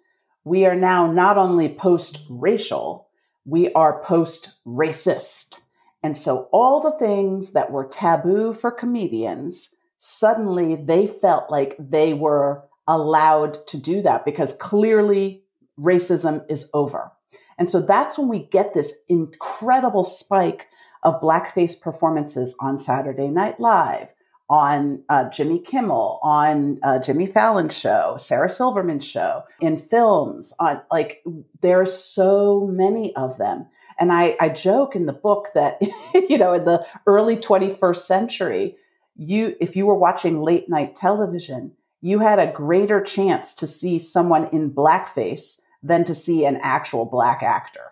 We 0.45 0.65
are 0.65 0.75
now 0.75 1.11
not 1.11 1.37
only 1.37 1.67
post 1.67 2.25
racial, 2.29 3.09
we 3.45 3.73
are 3.73 4.01
post 4.01 4.61
racist. 4.65 5.59
And 6.01 6.15
so 6.15 6.47
all 6.53 6.79
the 6.79 6.97
things 6.97 7.51
that 7.51 7.71
were 7.71 7.85
taboo 7.85 8.53
for 8.53 8.71
comedians, 8.71 9.75
suddenly 10.01 10.75
they 10.75 11.05
felt 11.05 11.51
like 11.51 11.75
they 11.77 12.13
were 12.13 12.63
allowed 12.87 13.67
to 13.67 13.77
do 13.77 14.01
that 14.01 14.23
because 14.23 14.53
clearly 14.53 15.43
racism 15.77 16.43
is 16.49 16.69
over. 16.73 17.11
And 17.57 17.69
so 17.69 17.81
that's 17.81 18.17
when 18.17 18.29
we 18.29 18.39
get 18.39 18.73
this 18.73 18.97
incredible 19.09 20.05
spike 20.05 20.67
of 21.03 21.21
blackface 21.21 21.79
performances 21.79 22.55
on 22.61 22.79
Saturday 22.79 23.27
Night 23.27 23.59
Live, 23.59 24.13
on 24.49 25.03
uh, 25.09 25.29
Jimmy 25.29 25.59
Kimmel, 25.59 26.19
on 26.23 26.79
uh, 26.81 26.99
Jimmy 26.99 27.27
Fallon's 27.27 27.77
show, 27.77 28.15
Sarah 28.17 28.49
Silverman's 28.49 29.05
show, 29.05 29.43
in 29.59 29.75
films. 29.75 30.53
On 30.59 30.81
like, 30.89 31.21
there 31.59 31.81
are 31.81 31.85
so 31.85 32.67
many 32.71 33.13
of 33.17 33.37
them. 33.37 33.67
And 33.99 34.13
I, 34.13 34.37
I 34.39 34.47
joke 34.47 34.95
in 34.95 35.07
the 35.07 35.13
book 35.13 35.49
that, 35.55 35.81
you 36.29 36.37
know, 36.37 36.53
in 36.53 36.63
the 36.63 36.87
early 37.05 37.35
21st 37.35 37.97
century, 37.97 38.77
you, 39.19 39.55
if 39.59 39.75
you 39.75 39.85
were 39.85 39.95
watching 39.95 40.41
late 40.41 40.69
night 40.69 40.95
television, 40.95 41.73
you 42.01 42.19
had 42.19 42.39
a 42.39 42.51
greater 42.51 43.01
chance 43.01 43.53
to 43.55 43.67
see 43.67 43.99
someone 43.99 44.45
in 44.45 44.71
blackface 44.71 45.61
than 45.83 46.03
to 46.05 46.15
see 46.15 46.45
an 46.45 46.57
actual 46.61 47.05
black 47.05 47.43
actor. 47.43 47.91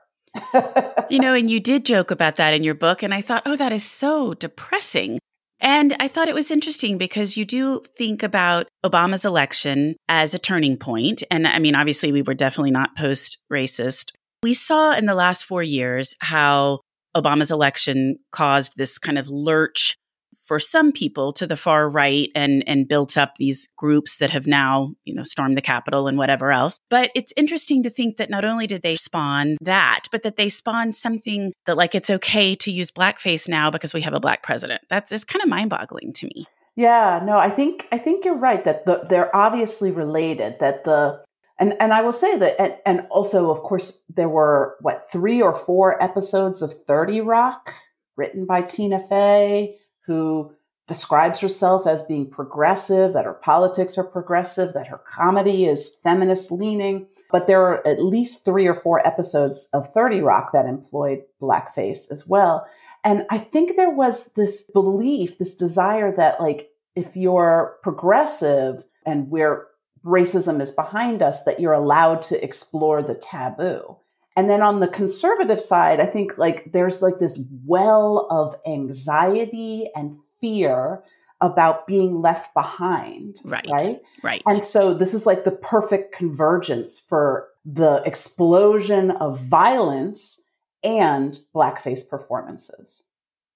you 1.09 1.19
know, 1.19 1.33
and 1.33 1.49
you 1.49 1.59
did 1.59 1.85
joke 1.85 2.11
about 2.11 2.35
that 2.37 2.53
in 2.53 2.63
your 2.63 2.75
book. 2.75 3.03
And 3.03 3.13
I 3.13 3.21
thought, 3.21 3.43
oh, 3.45 3.55
that 3.55 3.71
is 3.71 3.83
so 3.83 4.33
depressing. 4.33 5.19
And 5.59 5.95
I 5.99 6.07
thought 6.07 6.27
it 6.27 6.35
was 6.35 6.51
interesting 6.51 6.97
because 6.97 7.35
you 7.35 7.43
do 7.43 7.81
think 7.97 8.21
about 8.21 8.67
Obama's 8.85 9.25
election 9.25 9.95
as 10.07 10.33
a 10.33 10.39
turning 10.39 10.77
point. 10.77 11.23
And 11.31 11.47
I 11.47 11.59
mean, 11.59 11.75
obviously, 11.75 12.11
we 12.11 12.21
were 12.21 12.35
definitely 12.35 12.71
not 12.71 12.95
post 12.95 13.39
racist 13.51 14.11
we 14.43 14.53
saw 14.53 14.93
in 14.93 15.05
the 15.05 15.15
last 15.15 15.45
four 15.45 15.63
years 15.63 16.15
how 16.19 16.81
Obama's 17.15 17.51
election 17.51 18.17
caused 18.31 18.73
this 18.77 18.97
kind 18.97 19.17
of 19.17 19.27
lurch 19.29 19.97
for 20.35 20.59
some 20.59 20.91
people 20.91 21.33
to 21.33 21.45
the 21.45 21.57
far 21.57 21.89
right 21.89 22.31
and 22.33 22.63
and 22.67 22.87
built 22.87 23.17
up 23.17 23.35
these 23.35 23.67
groups 23.75 24.17
that 24.17 24.29
have 24.29 24.47
now 24.47 24.93
you 25.05 25.13
know 25.13 25.23
stormed 25.23 25.57
the 25.57 25.61
capitol 25.61 26.07
and 26.07 26.17
whatever 26.17 26.51
else. 26.51 26.77
But 26.89 27.11
it's 27.15 27.33
interesting 27.35 27.83
to 27.83 27.89
think 27.89 28.17
that 28.17 28.29
not 28.29 28.45
only 28.45 28.67
did 28.67 28.81
they 28.81 28.95
spawn 28.95 29.57
that 29.61 30.03
but 30.11 30.23
that 30.23 30.37
they 30.37 30.49
spawned 30.49 30.95
something 30.95 31.53
that 31.65 31.77
like 31.77 31.95
it's 31.95 32.09
okay 32.09 32.55
to 32.55 32.71
use 32.71 32.91
blackface 32.91 33.49
now 33.49 33.69
because 33.69 33.93
we 33.93 34.01
have 34.01 34.13
a 34.13 34.19
black 34.19 34.43
president. 34.43 34.81
That's 34.89 35.11
it's 35.11 35.23
kind 35.23 35.43
of 35.43 35.49
mind-boggling 35.49 36.13
to 36.13 36.25
me. 36.27 36.45
Yeah 36.75 37.21
no 37.23 37.37
i 37.37 37.49
think 37.49 37.87
i 37.91 37.97
think 37.97 38.23
you're 38.23 38.37
right 38.37 38.63
that 38.63 38.85
the, 38.85 39.05
they're 39.09 39.35
obviously 39.35 39.91
related 39.91 40.59
that 40.59 40.83
the 40.83 41.19
and 41.59 41.73
and 41.79 41.93
I 41.93 42.01
will 42.01 42.11
say 42.11 42.37
that 42.37 42.59
and, 42.61 42.75
and 42.85 43.07
also 43.09 43.49
of 43.49 43.61
course 43.63 44.03
there 44.09 44.29
were 44.29 44.75
what 44.81 45.09
three 45.11 45.41
or 45.41 45.53
four 45.53 46.01
episodes 46.01 46.61
of 46.61 46.73
30 46.85 47.21
Rock 47.21 47.73
written 48.15 48.45
by 48.45 48.61
Tina 48.61 48.99
Fey 48.99 49.77
who 50.07 50.51
describes 50.87 51.39
herself 51.39 51.85
as 51.85 52.01
being 52.01 52.29
progressive, 52.29 53.13
that 53.13 53.25
her 53.25 53.33
politics 53.33 53.97
are 53.97 54.03
progressive, 54.03 54.73
that 54.73 54.87
her 54.87 54.97
comedy 54.97 55.65
is 55.65 55.99
feminist 56.01 56.51
leaning. 56.51 57.05
But 57.29 57.45
there 57.45 57.61
are 57.61 57.85
at 57.85 58.01
least 58.01 58.45
three 58.45 58.67
or 58.67 58.73
four 58.73 59.05
episodes 59.05 59.69
of 59.73 59.87
30 59.93 60.21
Rock 60.21 60.53
that 60.53 60.65
employed 60.65 61.23
blackface 61.41 62.09
as 62.09 62.25
well. 62.25 62.65
And 63.03 63.25
I 63.29 63.37
think 63.37 63.75
there 63.75 63.91
was 63.91 64.33
this 64.33 64.71
belief, 64.71 65.37
this 65.37 65.53
desire 65.53 66.11
that, 66.13 66.39
like, 66.39 66.69
if 66.95 67.15
you're 67.17 67.77
progressive 67.83 68.83
and 69.05 69.29
we're 69.29 69.67
racism 70.05 70.61
is 70.61 70.71
behind 70.71 71.21
us 71.21 71.43
that 71.43 71.59
you're 71.59 71.73
allowed 71.73 72.21
to 72.21 72.41
explore 72.41 73.03
the 73.03 73.15
taboo. 73.15 73.97
And 74.37 74.49
then 74.49 74.61
on 74.61 74.79
the 74.79 74.87
conservative 74.87 75.59
side, 75.59 75.99
I 75.99 76.05
think 76.05 76.37
like 76.37 76.71
there's 76.71 77.01
like 77.01 77.17
this 77.17 77.43
well 77.65 78.27
of 78.29 78.53
anxiety 78.67 79.89
and 79.95 80.15
fear 80.39 81.03
about 81.41 81.87
being 81.87 82.21
left 82.21 82.53
behind. 82.53 83.37
Right. 83.43 83.67
Right. 83.67 84.01
Right. 84.23 84.41
And 84.45 84.63
so 84.63 84.93
this 84.93 85.15
is 85.15 85.25
like 85.25 85.43
the 85.43 85.51
perfect 85.51 86.13
convergence 86.13 86.99
for 86.99 87.47
the 87.65 88.01
explosion 88.05 89.11
of 89.11 89.39
violence 89.39 90.39
and 90.83 91.39
blackface 91.53 92.07
performances. 92.07 93.03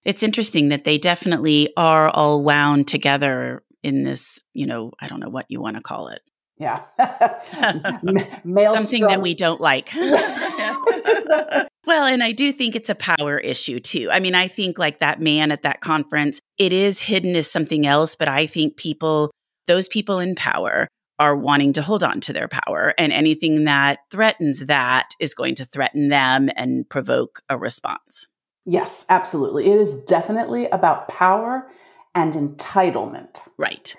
It's 0.03 0.23
interesting 0.23 0.69
that 0.69 0.83
they 0.83 0.97
definitely 0.97 1.71
are 1.77 2.09
all 2.09 2.41
wound 2.41 2.87
together 2.87 3.63
in 3.83 4.03
this, 4.03 4.39
you 4.53 4.65
know, 4.65 4.93
I 4.99 5.07
don't 5.07 5.19
know 5.19 5.29
what 5.29 5.45
you 5.49 5.61
want 5.61 5.75
to 5.75 5.83
call 5.83 6.07
it. 6.07 6.21
Yeah. 6.61 6.83
Male 8.43 8.73
Something 8.73 9.07
that 9.07 9.19
we 9.19 9.33
don't 9.33 9.59
like. 9.59 9.89
well, 9.95 12.05
and 12.05 12.23
I 12.23 12.33
do 12.33 12.51
think 12.51 12.75
it's 12.75 12.91
a 12.91 12.95
power 12.95 13.39
issue 13.39 13.79
too. 13.79 14.09
I 14.11 14.19
mean, 14.19 14.35
I 14.35 14.47
think 14.47 14.77
like 14.77 14.99
that 14.99 15.19
man 15.19 15.51
at 15.51 15.63
that 15.63 15.81
conference, 15.81 16.39
it 16.59 16.71
is 16.71 17.01
hidden 17.01 17.35
as 17.35 17.49
something 17.49 17.87
else, 17.87 18.15
but 18.15 18.27
I 18.27 18.45
think 18.45 18.77
people, 18.77 19.31
those 19.65 19.87
people 19.87 20.19
in 20.19 20.35
power, 20.35 20.87
are 21.17 21.35
wanting 21.35 21.73
to 21.73 21.81
hold 21.81 22.03
on 22.03 22.19
to 22.19 22.33
their 22.33 22.47
power. 22.47 22.93
And 22.95 23.11
anything 23.11 23.63
that 23.63 24.01
threatens 24.11 24.59
that 24.67 25.09
is 25.19 25.33
going 25.33 25.55
to 25.55 25.65
threaten 25.65 26.09
them 26.09 26.51
and 26.55 26.87
provoke 26.87 27.41
a 27.49 27.57
response. 27.57 28.27
Yes, 28.65 29.03
absolutely. 29.09 29.71
It 29.71 29.79
is 29.79 29.99
definitely 30.03 30.67
about 30.67 31.07
power 31.07 31.67
and 32.13 32.33
entitlement. 32.33 33.47
Right. 33.57 33.95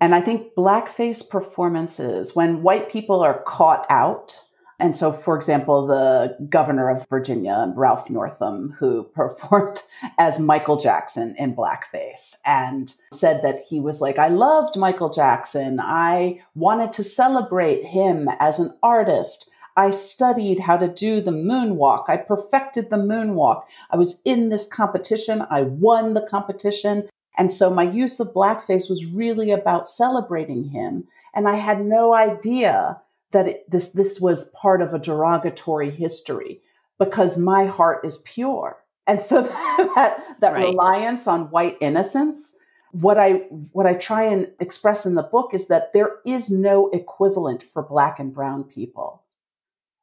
And 0.00 0.14
I 0.14 0.20
think 0.20 0.54
blackface 0.54 1.28
performances, 1.28 2.34
when 2.34 2.62
white 2.62 2.90
people 2.90 3.20
are 3.20 3.42
caught 3.42 3.86
out, 3.90 4.42
and 4.80 4.96
so, 4.96 5.12
for 5.12 5.36
example, 5.36 5.86
the 5.86 6.36
governor 6.48 6.88
of 6.88 7.06
Virginia, 7.10 7.70
Ralph 7.76 8.08
Northam, 8.08 8.74
who 8.78 9.04
performed 9.14 9.82
as 10.18 10.40
Michael 10.40 10.76
Jackson 10.76 11.34
in 11.38 11.54
blackface 11.54 12.34
and 12.46 12.92
said 13.12 13.42
that 13.42 13.60
he 13.68 13.78
was 13.78 14.00
like, 14.00 14.18
I 14.18 14.28
loved 14.28 14.78
Michael 14.78 15.10
Jackson. 15.10 15.78
I 15.80 16.40
wanted 16.54 16.94
to 16.94 17.04
celebrate 17.04 17.84
him 17.84 18.28
as 18.40 18.58
an 18.58 18.72
artist. 18.82 19.50
I 19.76 19.90
studied 19.90 20.58
how 20.58 20.78
to 20.78 20.88
do 20.88 21.20
the 21.20 21.30
moonwalk. 21.30 22.04
I 22.08 22.16
perfected 22.16 22.90
the 22.90 22.96
moonwalk. 22.96 23.62
I 23.90 23.96
was 23.96 24.20
in 24.24 24.48
this 24.48 24.66
competition. 24.66 25.46
I 25.50 25.62
won 25.62 26.14
the 26.14 26.26
competition. 26.26 27.08
And 27.40 27.50
so 27.50 27.70
my 27.70 27.84
use 27.84 28.20
of 28.20 28.34
blackface 28.34 28.90
was 28.90 29.06
really 29.06 29.50
about 29.50 29.88
celebrating 29.88 30.64
him. 30.64 31.08
And 31.34 31.48
I 31.48 31.56
had 31.56 31.82
no 31.82 32.12
idea 32.12 33.00
that 33.30 33.48
it, 33.48 33.70
this, 33.70 33.92
this 33.92 34.20
was 34.20 34.50
part 34.50 34.82
of 34.82 34.92
a 34.92 34.98
derogatory 34.98 35.88
history 35.90 36.60
because 36.98 37.38
my 37.38 37.64
heart 37.64 38.04
is 38.04 38.18
pure. 38.26 38.84
And 39.06 39.22
so 39.22 39.40
that, 39.96 40.22
that 40.40 40.52
right. 40.52 40.68
reliance 40.68 41.26
on 41.26 41.50
white 41.50 41.78
innocence 41.80 42.54
what 42.92 43.18
I 43.18 43.34
what 43.72 43.86
I 43.86 43.94
try 43.94 44.24
and 44.24 44.48
express 44.58 45.06
in 45.06 45.14
the 45.14 45.22
book 45.22 45.54
is 45.54 45.68
that 45.68 45.92
there 45.92 46.16
is 46.26 46.50
no 46.50 46.88
equivalent 46.90 47.62
for 47.62 47.84
black 47.84 48.18
and 48.18 48.34
brown 48.34 48.64
people. 48.64 49.22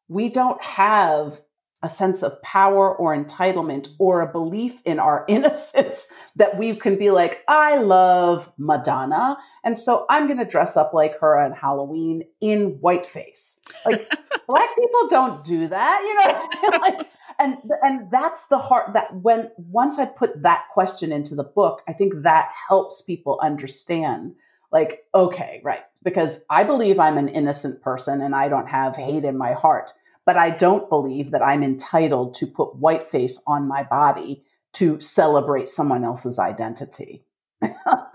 We 0.07 0.29
don't 0.29 0.61
have 0.63 1.41
a 1.83 1.89
sense 1.89 2.23
of 2.23 2.41
power 2.41 2.95
or 2.95 3.15
entitlement 3.15 3.89
or 3.99 4.21
a 4.21 4.31
belief 4.31 4.81
in 4.85 4.99
our 4.99 5.25
innocence 5.29 6.07
that 6.35 6.57
we 6.57 6.75
can 6.75 6.97
be 6.97 7.11
like, 7.11 7.43
I 7.47 7.77
love 7.77 8.51
Madonna. 8.57 9.37
And 9.63 9.77
so 9.77 10.05
I'm 10.09 10.25
going 10.27 10.39
to 10.39 10.45
dress 10.45 10.75
up 10.75 10.93
like 10.93 11.19
her 11.19 11.39
on 11.39 11.51
Halloween 11.51 12.23
in 12.41 12.79
whiteface. 12.79 13.59
Like 13.85 14.09
black 14.47 14.69
people 14.75 15.07
don't 15.07 15.43
do 15.43 15.67
that, 15.67 16.01
you 16.03 16.71
know? 16.71 16.77
like, 16.81 17.07
and, 17.39 17.57
and 17.83 18.09
that's 18.09 18.47
the 18.47 18.57
heart 18.57 18.93
that 18.93 19.13
when 19.15 19.51
once 19.57 19.99
I 19.99 20.05
put 20.05 20.41
that 20.41 20.65
question 20.73 21.11
into 21.11 21.35
the 21.35 21.43
book, 21.43 21.83
I 21.87 21.93
think 21.93 22.23
that 22.23 22.49
helps 22.67 23.03
people 23.03 23.39
understand 23.41 24.33
like, 24.71 25.05
okay, 25.15 25.61
right. 25.63 25.83
Because 26.03 26.43
I 26.49 26.63
believe 26.63 26.99
I'm 26.99 27.17
an 27.17 27.29
innocent 27.29 27.81
person 27.81 28.21
and 28.21 28.35
I 28.35 28.49
don't 28.49 28.67
have 28.67 28.95
hate 28.95 29.23
in 29.23 29.37
my 29.37 29.53
heart 29.53 29.93
but 30.27 30.35
I 30.35 30.49
don't 30.49 30.89
believe 30.89 31.31
that 31.31 31.41
I'm 31.41 31.63
entitled 31.63 32.33
to 32.35 32.45
put 32.45 32.75
whiteface 32.75 33.41
on 33.47 33.65
my 33.65 33.83
body 33.83 34.43
to 34.73 34.99
celebrate 34.99 35.69
someone 35.69 36.03
else's 36.03 36.37
identity. 36.37 37.23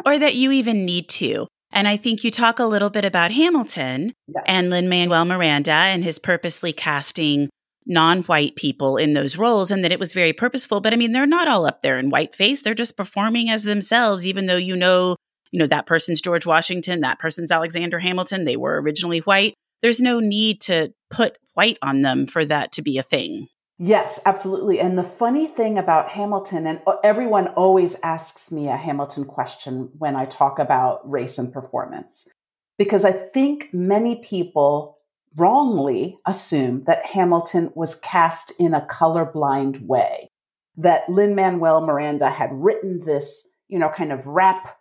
or 0.06 0.18
that 0.18 0.34
you 0.36 0.52
even 0.52 0.84
need 0.84 1.08
to. 1.08 1.48
And 1.72 1.88
I 1.88 1.96
think 1.96 2.22
you 2.22 2.30
talk 2.30 2.58
a 2.58 2.66
little 2.66 2.90
bit 2.90 3.06
about 3.06 3.30
Hamilton 3.30 4.12
yes. 4.28 4.44
and 4.46 4.68
Lin 4.68 4.90
Manuel 4.90 5.24
Miranda 5.24 5.72
and 5.72 6.04
his 6.04 6.18
purposely 6.18 6.74
casting 6.74 7.48
non 7.86 8.22
white 8.24 8.56
people 8.56 8.98
in 8.98 9.14
those 9.14 9.38
roles 9.38 9.70
and 9.70 9.82
that 9.82 9.90
it 9.90 9.98
was 9.98 10.12
very 10.12 10.34
purposeful. 10.34 10.82
But 10.82 10.92
I 10.92 10.96
mean, 10.96 11.12
they're 11.12 11.26
not 11.26 11.48
all 11.48 11.64
up 11.64 11.80
there 11.80 11.98
in 11.98 12.10
whiteface. 12.10 12.62
They're 12.62 12.74
just 12.74 12.96
performing 12.96 13.48
as 13.48 13.64
themselves, 13.64 14.26
even 14.26 14.46
though 14.46 14.56
you 14.56 14.76
know, 14.76 15.16
you 15.50 15.58
know, 15.58 15.66
that 15.66 15.86
person's 15.86 16.20
George 16.20 16.44
Washington, 16.44 17.00
that 17.00 17.18
person's 17.18 17.50
Alexander 17.50 17.98
Hamilton. 17.98 18.44
They 18.44 18.56
were 18.56 18.80
originally 18.82 19.20
white. 19.20 19.54
There's 19.80 20.00
no 20.00 20.20
need 20.20 20.60
to 20.62 20.92
put 21.10 21.38
white 21.54 21.78
on 21.82 22.02
them 22.02 22.26
for 22.26 22.44
that 22.44 22.72
to 22.72 22.82
be 22.82 22.98
a 22.98 23.02
thing. 23.02 23.48
Yes, 23.78 24.20
absolutely. 24.26 24.78
And 24.78 24.96
the 24.96 25.02
funny 25.02 25.46
thing 25.46 25.76
about 25.76 26.10
Hamilton, 26.10 26.66
and 26.66 26.80
uh, 26.86 26.96
everyone 27.02 27.48
always 27.48 27.98
asks 28.02 28.52
me 28.52 28.68
a 28.68 28.76
Hamilton 28.76 29.24
question 29.24 29.90
when 29.98 30.14
I 30.14 30.24
talk 30.24 30.58
about 30.58 31.00
race 31.10 31.36
and 31.36 31.52
performance, 31.52 32.28
because 32.78 33.04
I 33.04 33.12
think 33.12 33.70
many 33.72 34.16
people 34.16 34.98
wrongly 35.36 36.16
assume 36.26 36.82
that 36.82 37.04
Hamilton 37.06 37.72
was 37.74 37.94
cast 37.96 38.52
in 38.58 38.74
a 38.74 38.86
colorblind 38.86 39.80
way, 39.86 40.28
that 40.76 41.08
Lin 41.08 41.34
Manuel 41.34 41.80
Miranda 41.80 42.30
had 42.30 42.50
written 42.52 43.00
this, 43.00 43.48
you 43.68 43.78
know, 43.78 43.88
kind 43.88 44.12
of 44.12 44.26
rap 44.26 44.76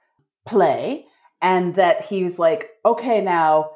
play, 0.45 1.05
and 1.41 1.75
that 1.75 2.05
he 2.05 2.21
was 2.21 2.37
like, 2.37 2.69
okay, 2.85 3.19
now 3.21 3.71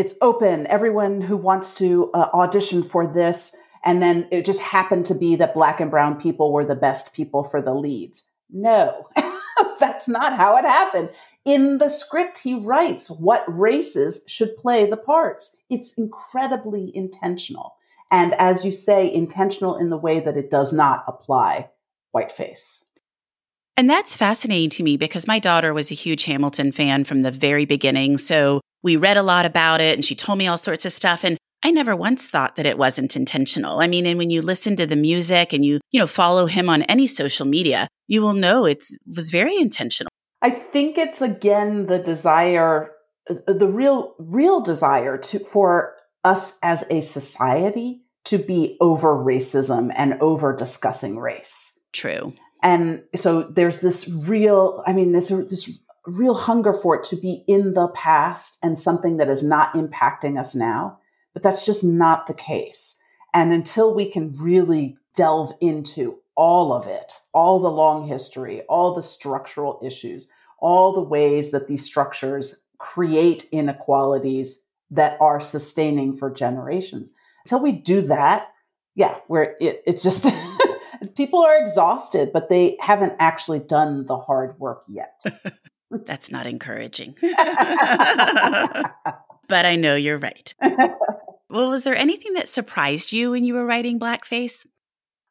it's 0.00 0.14
open. 0.22 0.66
Everyone 0.68 1.20
who 1.20 1.36
wants 1.36 1.76
to 1.76 2.10
uh, 2.14 2.30
audition 2.32 2.82
for 2.82 3.06
this. 3.06 3.54
And 3.84 4.02
then 4.02 4.26
it 4.30 4.46
just 4.46 4.62
happened 4.62 5.04
to 5.06 5.14
be 5.14 5.36
that 5.36 5.52
black 5.52 5.78
and 5.78 5.90
brown 5.90 6.18
people 6.18 6.54
were 6.54 6.64
the 6.64 6.74
best 6.74 7.12
people 7.14 7.44
for 7.44 7.60
the 7.60 7.74
leads. 7.74 8.30
No, 8.48 9.08
that's 9.78 10.08
not 10.08 10.34
how 10.34 10.56
it 10.56 10.64
happened. 10.64 11.10
In 11.44 11.76
the 11.76 11.90
script, 11.90 12.38
he 12.38 12.54
writes 12.54 13.10
what 13.10 13.44
races 13.46 14.24
should 14.26 14.56
play 14.56 14.88
the 14.88 14.96
parts. 14.96 15.54
It's 15.68 15.92
incredibly 15.98 16.90
intentional. 16.96 17.74
And 18.10 18.34
as 18.38 18.64
you 18.64 18.72
say, 18.72 19.12
intentional 19.12 19.76
in 19.76 19.90
the 19.90 19.98
way 19.98 20.18
that 20.20 20.38
it 20.38 20.50
does 20.50 20.72
not 20.72 21.04
apply 21.06 21.68
whiteface. 22.12 22.89
And 23.80 23.88
that's 23.88 24.14
fascinating 24.14 24.68
to 24.76 24.82
me 24.82 24.98
because 24.98 25.26
my 25.26 25.38
daughter 25.38 25.72
was 25.72 25.90
a 25.90 25.94
huge 25.94 26.24
Hamilton 26.24 26.70
fan 26.70 27.02
from 27.02 27.22
the 27.22 27.30
very 27.30 27.64
beginning. 27.64 28.18
So 28.18 28.60
we 28.82 28.96
read 28.96 29.16
a 29.16 29.22
lot 29.22 29.46
about 29.46 29.80
it 29.80 29.94
and 29.94 30.04
she 30.04 30.14
told 30.14 30.36
me 30.36 30.46
all 30.46 30.58
sorts 30.58 30.84
of 30.84 30.92
stuff. 30.92 31.24
And 31.24 31.38
I 31.62 31.70
never 31.70 31.96
once 31.96 32.26
thought 32.26 32.56
that 32.56 32.66
it 32.66 32.76
wasn't 32.76 33.16
intentional. 33.16 33.80
I 33.80 33.86
mean, 33.86 34.04
and 34.04 34.18
when 34.18 34.28
you 34.28 34.42
listen 34.42 34.76
to 34.76 34.86
the 34.86 34.96
music 34.96 35.54
and 35.54 35.64
you, 35.64 35.80
you 35.92 35.98
know, 35.98 36.06
follow 36.06 36.44
him 36.44 36.68
on 36.68 36.82
any 36.82 37.06
social 37.06 37.46
media, 37.46 37.88
you 38.06 38.20
will 38.20 38.34
know 38.34 38.66
it 38.66 38.84
was 39.06 39.30
very 39.30 39.56
intentional. 39.56 40.10
I 40.42 40.50
think 40.50 40.98
it's 40.98 41.22
again 41.22 41.86
the 41.86 41.98
desire, 41.98 42.90
uh, 43.30 43.50
the 43.50 43.66
real, 43.66 44.14
real 44.18 44.60
desire 44.60 45.16
to, 45.16 45.38
for 45.38 45.94
us 46.22 46.58
as 46.62 46.84
a 46.90 47.00
society 47.00 48.02
to 48.26 48.36
be 48.36 48.76
over 48.82 49.24
racism 49.24 49.90
and 49.96 50.18
over 50.20 50.54
discussing 50.54 51.18
race. 51.18 51.78
True. 51.94 52.34
And 52.62 53.02
so 53.14 53.42
there's 53.42 53.80
this 53.80 54.08
real, 54.08 54.82
I 54.86 54.92
mean, 54.92 55.12
there's 55.12 55.28
this 55.28 55.82
real 56.06 56.34
hunger 56.34 56.72
for 56.72 56.96
it 56.96 57.04
to 57.04 57.16
be 57.16 57.44
in 57.46 57.74
the 57.74 57.88
past 57.88 58.58
and 58.62 58.78
something 58.78 59.16
that 59.18 59.28
is 59.28 59.42
not 59.42 59.74
impacting 59.74 60.38
us 60.38 60.54
now. 60.54 60.98
But 61.32 61.42
that's 61.42 61.64
just 61.64 61.84
not 61.84 62.26
the 62.26 62.34
case. 62.34 62.96
And 63.32 63.52
until 63.52 63.94
we 63.94 64.06
can 64.06 64.34
really 64.40 64.96
delve 65.14 65.52
into 65.60 66.18
all 66.36 66.72
of 66.72 66.86
it, 66.86 67.12
all 67.32 67.60
the 67.60 67.70
long 67.70 68.06
history, 68.06 68.62
all 68.62 68.94
the 68.94 69.02
structural 69.02 69.78
issues, 69.84 70.28
all 70.58 70.92
the 70.92 71.00
ways 71.00 71.50
that 71.50 71.68
these 71.68 71.84
structures 71.84 72.64
create 72.78 73.46
inequalities 73.52 74.64
that 74.90 75.16
are 75.20 75.40
sustaining 75.40 76.16
for 76.16 76.30
generations. 76.30 77.10
Until 77.44 77.62
we 77.62 77.72
do 77.72 78.00
that, 78.02 78.48
yeah, 78.94 79.16
where 79.28 79.56
it, 79.60 79.82
it's 79.86 80.02
just 80.02 80.24
people 81.16 81.42
are 81.42 81.60
exhausted, 81.60 82.32
but 82.32 82.48
they 82.48 82.76
haven't 82.80 83.14
actually 83.18 83.60
done 83.60 84.06
the 84.06 84.18
hard 84.18 84.58
work 84.58 84.84
yet. 84.88 85.22
That's 85.90 86.30
not 86.30 86.46
encouraging. 86.46 87.16
but 87.20 87.34
I 89.50 89.76
know 89.76 89.96
you're 89.96 90.18
right. 90.18 90.54
Well, 91.50 91.68
was 91.68 91.82
there 91.82 91.96
anything 91.96 92.34
that 92.34 92.48
surprised 92.48 93.10
you 93.10 93.32
when 93.32 93.42
you 93.42 93.54
were 93.54 93.66
writing 93.66 93.98
Blackface? 93.98 94.66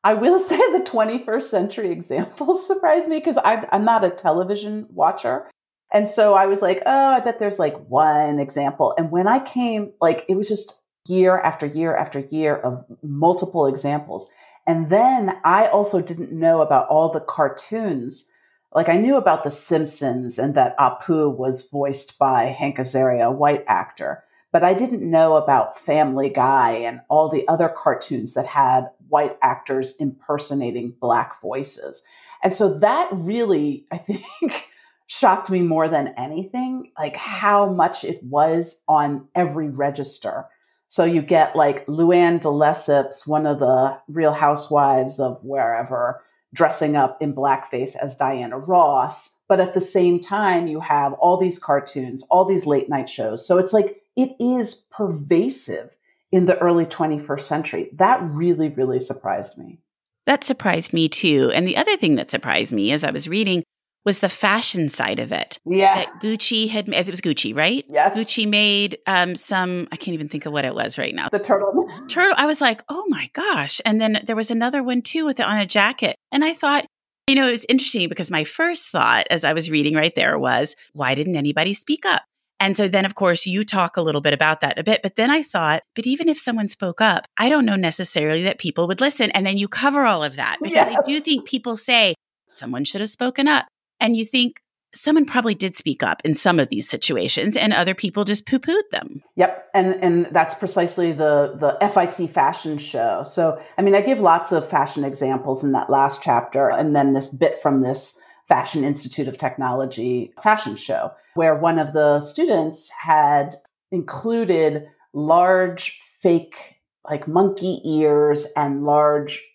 I 0.04 0.16
will 0.16 0.38
say 0.38 0.58
the 0.58 0.84
21st 0.84 1.44
century 1.44 1.92
examples 1.92 2.68
surprised 2.68 3.10
me 3.10 3.20
because 3.20 3.38
I'm 3.44 3.86
not 3.86 4.04
a 4.04 4.10
television 4.10 4.86
watcher. 4.90 5.50
And 5.94 6.10
so 6.10 6.36
I 6.36 6.46
was 6.46 6.62
like, 6.62 6.84
oh, 6.86 7.12
I 7.12 7.22
bet 7.22 7.40
there's 7.40 7.58
like 7.58 7.78
one 7.88 8.40
example. 8.40 8.94
And 8.98 9.12
when 9.12 9.30
I 9.30 9.40
came, 9.40 9.94
like, 10.02 10.26
it 10.28 10.36
was 10.36 10.50
just 10.50 10.84
year 11.08 11.40
after 11.40 11.66
year 11.66 11.96
after 11.96 12.20
year 12.20 12.56
of 12.58 12.86
multiple 13.02 13.66
examples. 13.66 14.28
And 14.68 14.90
then 14.90 15.40
I 15.44 15.68
also 15.68 16.02
didn't 16.02 16.32
know 16.32 16.62
about 16.62 16.88
all 16.88 17.10
the 17.10 17.22
cartoons 17.22 18.30
like 18.74 18.90
I 18.90 18.98
knew 18.98 19.18
about 19.18 19.44
The 19.44 19.50
Simpsons 19.50 20.38
and 20.38 20.54
that 20.54 20.78
Apu 20.78 21.36
was 21.36 21.68
voiced 21.70 22.20
by 22.20 22.44
Hank 22.44 22.78
Azaria, 22.78 23.26
a 23.26 23.32
white 23.32 23.64
actor, 23.68 24.24
but 24.52 24.64
I 24.64 24.74
didn't 24.76 25.10
know 25.10 25.36
about 25.36 25.78
Family 25.78 26.30
Guy 26.30 26.72
and 26.72 27.02
all 27.10 27.30
the 27.30 27.48
other 27.48 27.70
cartoons 27.70 28.34
that 28.34 28.46
had 28.46 28.86
white 29.08 29.38
actors 29.42 29.96
impersonating 29.98 30.94
black 31.00 31.42
voices. 31.42 32.04
And 32.44 32.54
so 32.54 32.78
that 32.80 33.10
really, 33.12 33.88
I 33.92 33.98
think, 33.98 34.70
shocked 35.08 35.50
me 35.50 35.64
more 35.64 35.88
than 35.88 36.14
anything, 36.18 36.92
like 36.98 37.16
how 37.16 37.72
much 37.72 38.04
it 38.04 38.24
was 38.24 38.84
on 38.88 39.28
every 39.34 39.70
register. 39.70 40.46
So 40.90 41.06
you 41.06 41.22
get 41.22 41.56
like 41.56 41.86
Luann 41.86 42.42
de 42.42 42.48
Lesseps, 42.48 43.28
one 43.28 43.46
of 43.46 43.60
the 43.60 44.00
real 44.08 44.34
housewives 44.34 45.20
of 45.20 45.40
wherever, 45.44 46.22
dressing 46.54 46.96
up 46.96 47.22
in 47.22 47.34
blackface 47.34 47.96
as 47.96 48.16
Diana 48.16 48.58
Ross. 48.58 49.38
But 49.48 49.60
at 49.60 49.76
the 49.76 49.82
same 49.82 50.20
time, 50.20 50.66
you 50.68 50.80
have 50.80 51.14
all 51.14 51.38
these 51.38 51.60
cartoons, 51.60 52.24
all 52.32 52.44
these 52.44 52.66
late 52.66 52.90
night 52.90 53.08
shows. 53.08 53.46
So 53.46 53.60
it's 53.60 53.72
like 53.72 54.02
it 54.16 54.36
is 54.40 54.76
pervasive 54.92 55.96
in 56.32 56.48
the 56.48 56.58
early 56.58 56.86
21st 56.86 57.42
century. 57.42 57.90
That 57.94 58.22
really, 58.24 58.70
really 58.70 59.00
surprised 59.00 59.60
me. 59.60 59.78
That 60.26 60.44
surprised 60.44 60.92
me 60.92 61.08
too. 61.08 61.52
And 61.54 61.68
the 61.68 61.78
other 61.78 61.98
thing 61.98 62.16
that 62.16 62.32
surprised 62.32 62.74
me 62.74 62.92
as 62.92 63.04
I 63.04 63.12
was 63.12 63.28
reading 63.28 63.64
was 64.10 64.20
the 64.20 64.28
fashion 64.28 64.90
side 64.90 65.20
of 65.20 65.32
it. 65.32 65.60
Yeah. 65.68 65.94
That 65.94 66.20
Gucci 66.20 66.68
had, 66.68 66.90
it 66.90 67.08
was 67.08 67.22
Gucci, 67.22 67.56
right? 67.56 67.86
Yes. 67.88 68.18
Gucci 68.18 68.50
made 68.50 68.98
um, 69.06 69.36
some, 69.36 69.88
I 69.92 69.98
can't 69.98 70.16
even 70.16 70.30
think 70.30 70.48
of 70.48 70.52
what 70.52 70.66
it 70.66 70.74
was 70.74 70.98
right 70.98 71.14
now. 71.14 71.30
The 71.30 71.38
turtle. 71.38 71.88
turtle. 72.10 72.34
I 72.36 72.48
was 72.48 72.60
like, 72.60 72.82
oh 72.90 73.06
my 73.08 73.30
gosh. 73.34 73.80
And 73.86 74.02
then 74.02 74.24
there 74.26 74.36
was 74.36 74.50
another 74.50 74.82
one 74.82 75.04
too 75.04 75.26
with 75.26 75.40
it 75.40 75.46
on 75.46 75.60
a 75.60 75.68
jacket. 75.68 76.16
And 76.32 76.44
I 76.44 76.56
thought, 76.56 76.88
you 77.28 77.36
know, 77.36 77.48
it 77.48 77.52
was 77.52 77.68
interesting 77.70 78.10
because 78.10 78.32
my 78.32 78.44
first 78.44 78.90
thought 78.90 79.28
as 79.30 79.44
I 79.44 79.54
was 79.54 79.70
reading 79.70 79.94
right 79.94 80.16
there 80.16 80.40
was, 80.40 80.76
why 80.94 81.14
didn't 81.14 81.36
anybody 81.36 81.76
speak 81.76 82.04
up? 82.04 82.24
And 82.60 82.76
so 82.76 82.88
then, 82.88 83.06
of 83.06 83.14
course, 83.14 83.46
you 83.46 83.64
talk 83.64 83.96
a 83.96 84.02
little 84.02 84.22
bit 84.22 84.34
about 84.34 84.62
that 84.62 84.80
a 84.80 84.84
bit. 84.84 85.02
But 85.04 85.18
then 85.18 85.30
I 85.30 85.44
thought, 85.44 85.84
but 85.94 86.08
even 86.08 86.28
if 86.28 86.40
someone 86.40 86.68
spoke 86.68 87.00
up, 87.00 87.26
I 87.38 87.48
don't 87.48 87.66
know 87.66 87.76
necessarily 87.76 88.42
that 88.44 88.58
people 88.58 88.88
would 88.88 89.02
listen. 89.02 89.30
And 89.32 89.46
then 89.46 89.60
you 89.60 89.68
cover 89.68 90.04
all 90.04 90.24
of 90.24 90.36
that 90.38 90.58
because 90.62 90.74
yes. 90.74 90.98
I 90.98 91.04
do 91.06 91.20
think 91.20 91.46
people 91.46 91.78
say 91.78 92.16
someone 92.50 92.84
should 92.84 93.02
have 93.02 93.10
spoken 93.10 93.48
up. 93.48 93.68
And 94.00 94.16
you 94.16 94.26
think 94.26 94.62
someone 94.94 95.26
probably 95.26 95.54
did 95.54 95.76
speak 95.76 96.02
up 96.02 96.22
in 96.26 96.34
some 96.34 96.60
of 96.60 96.70
these 96.70 96.90
situations 96.90 97.56
and 97.56 97.74
other 97.74 97.94
people 97.94 98.24
just 98.24 98.48
poo-pooed 98.48 98.90
them. 98.92 99.22
Yep. 99.36 99.70
And 99.76 99.96
and 100.04 100.26
that's 100.32 100.56
precisely 100.56 101.12
the 101.12 101.56
the 101.60 101.78
FIT 101.90 102.30
fashion 102.30 102.78
show. 102.80 103.24
So 103.24 103.62
I 103.78 103.84
mean 103.84 103.94
I 103.94 104.02
give 104.02 104.20
lots 104.20 104.52
of 104.52 104.68
fashion 104.68 105.04
examples 105.04 105.64
in 105.64 105.74
that 105.74 105.90
last 105.90 106.24
chapter 106.24 106.72
and 106.72 106.96
then 106.96 107.14
this 107.14 107.30
bit 107.30 107.60
from 107.60 107.82
this 107.82 108.20
Fashion 108.50 108.84
Institute 108.84 109.28
of 109.28 109.38
Technology 109.38 110.34
fashion 110.42 110.76
show, 110.76 111.12
where 111.36 111.54
one 111.54 111.78
of 111.78 111.94
the 111.94 112.20
students 112.20 112.90
had 112.90 113.56
included 113.92 114.88
large 115.14 116.00
fake, 116.20 116.78
like 117.08 117.28
monkey 117.28 117.80
ears 117.86 118.48
and 118.58 118.86
large 118.86 119.48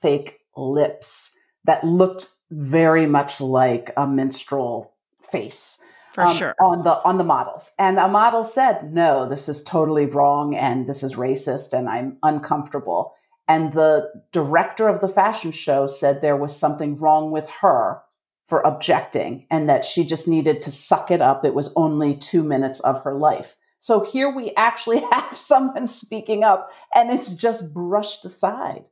fake 0.00 0.40
lips 0.56 1.38
that 1.64 1.84
looked 1.84 2.26
very 2.52 3.06
much 3.06 3.40
like 3.40 3.92
a 3.96 4.06
minstrel 4.06 4.92
face. 5.22 5.82
For 6.12 6.24
um, 6.24 6.36
sure. 6.36 6.54
On 6.60 6.84
the 6.84 7.02
on 7.04 7.16
the 7.16 7.24
models. 7.24 7.70
And 7.78 7.98
a 7.98 8.08
model 8.08 8.44
said, 8.44 8.92
no, 8.92 9.26
this 9.26 9.48
is 9.48 9.62
totally 9.62 10.04
wrong 10.04 10.54
and 10.54 10.86
this 10.86 11.02
is 11.02 11.14
racist 11.14 11.72
and 11.72 11.88
I'm 11.88 12.18
uncomfortable. 12.22 13.14
And 13.48 13.72
the 13.72 14.10
director 14.30 14.88
of 14.88 15.00
the 15.00 15.08
fashion 15.08 15.50
show 15.50 15.86
said 15.86 16.20
there 16.20 16.36
was 16.36 16.56
something 16.56 16.96
wrong 16.98 17.30
with 17.30 17.48
her 17.60 18.02
for 18.44 18.60
objecting 18.60 19.46
and 19.50 19.68
that 19.68 19.84
she 19.84 20.04
just 20.04 20.28
needed 20.28 20.60
to 20.62 20.70
suck 20.70 21.10
it 21.10 21.22
up. 21.22 21.44
It 21.44 21.54
was 21.54 21.72
only 21.74 22.14
two 22.14 22.42
minutes 22.42 22.80
of 22.80 23.02
her 23.04 23.14
life. 23.14 23.56
So 23.78 24.04
here 24.04 24.30
we 24.30 24.52
actually 24.54 25.00
have 25.12 25.36
someone 25.36 25.86
speaking 25.86 26.44
up 26.44 26.70
and 26.94 27.10
it's 27.10 27.30
just 27.30 27.72
brushed 27.72 28.26
aside. 28.26 28.84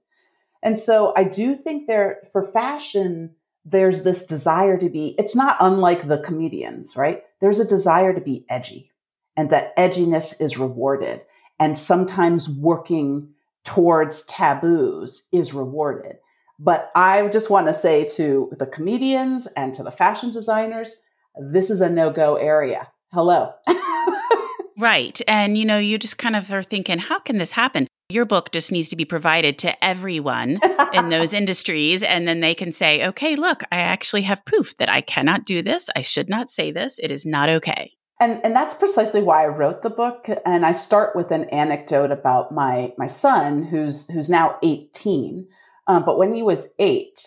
And 0.62 0.78
so 0.78 1.12
I 1.16 1.24
do 1.24 1.54
think 1.54 1.86
there, 1.86 2.22
for 2.32 2.42
fashion, 2.42 3.34
there's 3.64 4.02
this 4.02 4.24
desire 4.24 4.78
to 4.78 4.88
be, 4.88 5.14
it's 5.18 5.36
not 5.36 5.56
unlike 5.60 6.08
the 6.08 6.18
comedians, 6.18 6.96
right? 6.96 7.22
There's 7.40 7.58
a 7.58 7.66
desire 7.66 8.12
to 8.14 8.20
be 8.20 8.44
edgy 8.48 8.90
and 9.36 9.50
that 9.50 9.76
edginess 9.76 10.40
is 10.40 10.58
rewarded. 10.58 11.22
And 11.58 11.76
sometimes 11.76 12.48
working 12.48 13.28
towards 13.64 14.22
taboos 14.22 15.26
is 15.32 15.52
rewarded. 15.52 16.16
But 16.58 16.90
I 16.94 17.26
just 17.28 17.50
want 17.50 17.66
to 17.68 17.74
say 17.74 18.04
to 18.16 18.52
the 18.58 18.66
comedians 18.66 19.46
and 19.56 19.74
to 19.74 19.82
the 19.82 19.90
fashion 19.90 20.30
designers, 20.30 20.96
this 21.38 21.70
is 21.70 21.80
a 21.80 21.88
no 21.88 22.10
go 22.10 22.36
area. 22.36 22.88
Hello. 23.12 23.52
right. 24.78 25.18
And, 25.26 25.56
you 25.56 25.64
know, 25.64 25.78
you 25.78 25.98
just 25.98 26.18
kind 26.18 26.36
of 26.36 26.52
are 26.52 26.62
thinking, 26.62 26.98
how 26.98 27.18
can 27.18 27.38
this 27.38 27.52
happen? 27.52 27.86
Your 28.10 28.24
book 28.24 28.52
just 28.52 28.72
needs 28.72 28.88
to 28.90 28.96
be 28.96 29.04
provided 29.04 29.58
to 29.58 29.84
everyone 29.84 30.58
in 30.92 31.08
those 31.10 31.32
industries. 31.32 32.02
And 32.02 32.26
then 32.26 32.40
they 32.40 32.54
can 32.54 32.72
say, 32.72 33.06
okay, 33.06 33.36
look, 33.36 33.62
I 33.70 33.78
actually 33.78 34.22
have 34.22 34.44
proof 34.44 34.76
that 34.78 34.88
I 34.88 35.00
cannot 35.00 35.44
do 35.44 35.62
this. 35.62 35.88
I 35.94 36.02
should 36.02 36.28
not 36.28 36.50
say 36.50 36.70
this. 36.70 36.98
It 36.98 37.10
is 37.10 37.24
not 37.24 37.48
okay. 37.48 37.92
And, 38.18 38.40
and 38.44 38.54
that's 38.54 38.74
precisely 38.74 39.22
why 39.22 39.44
I 39.44 39.48
wrote 39.48 39.82
the 39.82 39.90
book. 39.90 40.28
And 40.44 40.66
I 40.66 40.72
start 40.72 41.16
with 41.16 41.30
an 41.30 41.44
anecdote 41.44 42.10
about 42.10 42.52
my, 42.52 42.92
my 42.98 43.06
son, 43.06 43.62
who's, 43.62 44.10
who's 44.10 44.28
now 44.28 44.58
18 44.62 45.46
um, 45.90 46.04
but 46.04 46.18
when 46.18 46.32
he 46.32 46.42
was 46.44 46.72
eight, 46.78 47.26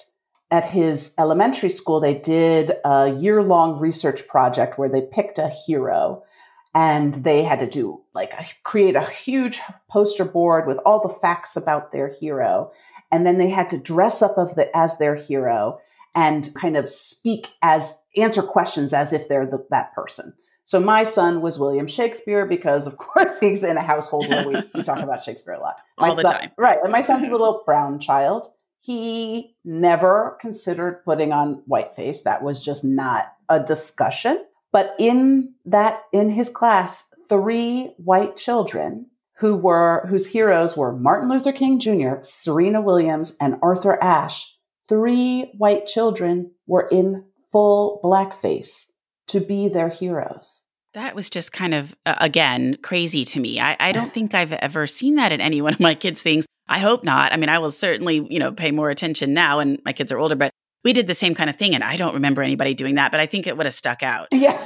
at 0.50 0.63
his 0.63 1.13
elementary 1.19 1.67
school, 1.67 2.00
they 2.00 2.13
did 2.13 2.74
a 2.86 3.10
year 3.10 3.43
long 3.43 3.78
research 3.78 4.26
project 4.28 4.78
where 4.78 4.88
they 4.88 5.02
picked 5.02 5.38
a 5.38 5.50
hero 5.50 6.24
and 6.73 7.13
they 7.15 7.43
had 7.43 7.59
to 7.59 7.69
do 7.69 8.01
like 8.13 8.31
a, 8.33 8.45
create 8.63 8.95
a 8.95 9.05
huge 9.05 9.62
poster 9.89 10.25
board 10.25 10.67
with 10.67 10.77
all 10.86 11.01
the 11.01 11.13
facts 11.13 11.55
about 11.55 11.91
their 11.91 12.09
hero. 12.09 12.71
And 13.12 13.25
then 13.25 13.38
they 13.38 13.49
had 13.49 13.69
to 13.69 13.77
dress 13.77 14.21
up 14.21 14.38
of 14.38 14.55
the, 14.55 14.75
as 14.75 14.97
their 14.97 15.15
hero 15.15 15.79
and 16.15 16.49
kind 16.55 16.77
of 16.77 16.89
speak 16.89 17.49
as 17.62 18.01
answer 18.17 18.41
questions 18.41 18.93
as 18.93 19.13
if 19.13 19.27
they're 19.27 19.45
the, 19.45 19.65
that 19.69 19.93
person. 19.93 20.33
So 20.65 20.79
my 20.79 21.03
son 21.03 21.41
was 21.41 21.59
William 21.59 21.88
Shakespeare 21.88 22.45
because, 22.45 22.88
of 22.88 22.97
course, 22.97 23.39
he's 23.39 23.63
in 23.63 23.77
a 23.77 23.81
household 23.81 24.29
where 24.29 24.47
we, 24.47 24.55
we 24.73 24.83
talk 24.83 24.99
about 24.99 25.23
Shakespeare 25.23 25.53
a 25.53 25.59
lot. 25.59 25.75
My 25.99 26.09
All 26.09 26.15
the 26.15 26.21
son, 26.21 26.33
time. 26.33 26.51
Right. 26.57 26.79
And 26.81 26.91
my 26.91 27.01
son's 27.01 27.27
a 27.27 27.31
little 27.31 27.62
brown 27.65 27.99
child. 27.99 28.47
He 28.81 29.55
never 29.63 30.38
considered 30.41 31.03
putting 31.05 31.31
on 31.31 31.62
whiteface. 31.67 32.23
That 32.23 32.43
was 32.43 32.63
just 32.63 32.83
not 32.83 33.33
a 33.47 33.59
discussion. 33.59 34.43
But 34.73 34.95
in 34.99 35.53
that, 35.65 36.01
in 36.12 36.29
his 36.29 36.49
class, 36.49 37.05
three 37.29 37.93
white 37.97 38.36
children 38.36 39.05
who 39.38 39.55
were, 39.55 40.05
whose 40.09 40.27
heroes 40.27 40.75
were 40.75 40.91
Martin 40.91 41.29
Luther 41.29 41.53
King 41.53 41.79
Jr., 41.79 42.15
Serena 42.23 42.81
Williams, 42.81 43.38
and 43.39 43.55
Arthur 43.62 44.01
Ashe, 44.03 44.57
three 44.89 45.53
white 45.57 45.86
children 45.86 46.51
were 46.67 46.88
in 46.91 47.23
full 47.51 48.01
blackface 48.03 48.88
to 49.27 49.39
be 49.39 49.69
their 49.69 49.89
heroes. 49.89 50.63
That 50.95 51.15
was 51.15 51.29
just 51.29 51.51
kind 51.53 51.73
of, 51.73 51.95
uh, 52.05 52.15
again, 52.19 52.77
crazy 52.81 53.25
to 53.25 53.39
me. 53.39 53.59
I, 53.59 53.77
I 53.79 53.91
don't 53.91 54.13
think 54.13 54.33
I've 54.33 54.53
ever 54.53 54.88
seen 54.88 55.15
that 55.15 55.31
in 55.31 55.39
any 55.39 55.62
one 55.62 55.73
of 55.73 55.79
my 55.79 55.93
kids' 55.93 56.21
things. 56.21 56.45
I 56.67 56.79
hope 56.79 57.03
not. 57.03 57.31
I 57.31 57.38
mean, 57.38 57.49
I 57.49 57.59
will 57.59 57.71
certainly, 57.71 58.25
you 58.29 58.39
know, 58.39 58.51
pay 58.51 58.71
more 58.71 58.89
attention 58.89 59.33
now 59.33 59.59
and 59.59 59.79
my 59.86 59.93
kids 59.93 60.12
are 60.12 60.17
older, 60.17 60.36
but 60.36 60.51
we 60.84 60.93
did 60.93 61.08
the 61.08 61.13
same 61.13 61.34
kind 61.34 61.50
of 61.50 61.56
thing. 61.56 61.76
And 61.76 61.84
I 61.84 61.98
don't 61.98 62.13
remember 62.13 62.41
anybody 62.41 62.74
doing 62.74 62.96
that, 62.96 63.12
but 63.12 63.19
I 63.19 63.26
think 63.26 63.48
it 63.48 63.58
would 63.58 63.65
have 63.65 63.74
stuck 63.74 64.04
out. 64.04 64.28
Yeah. 64.43 64.62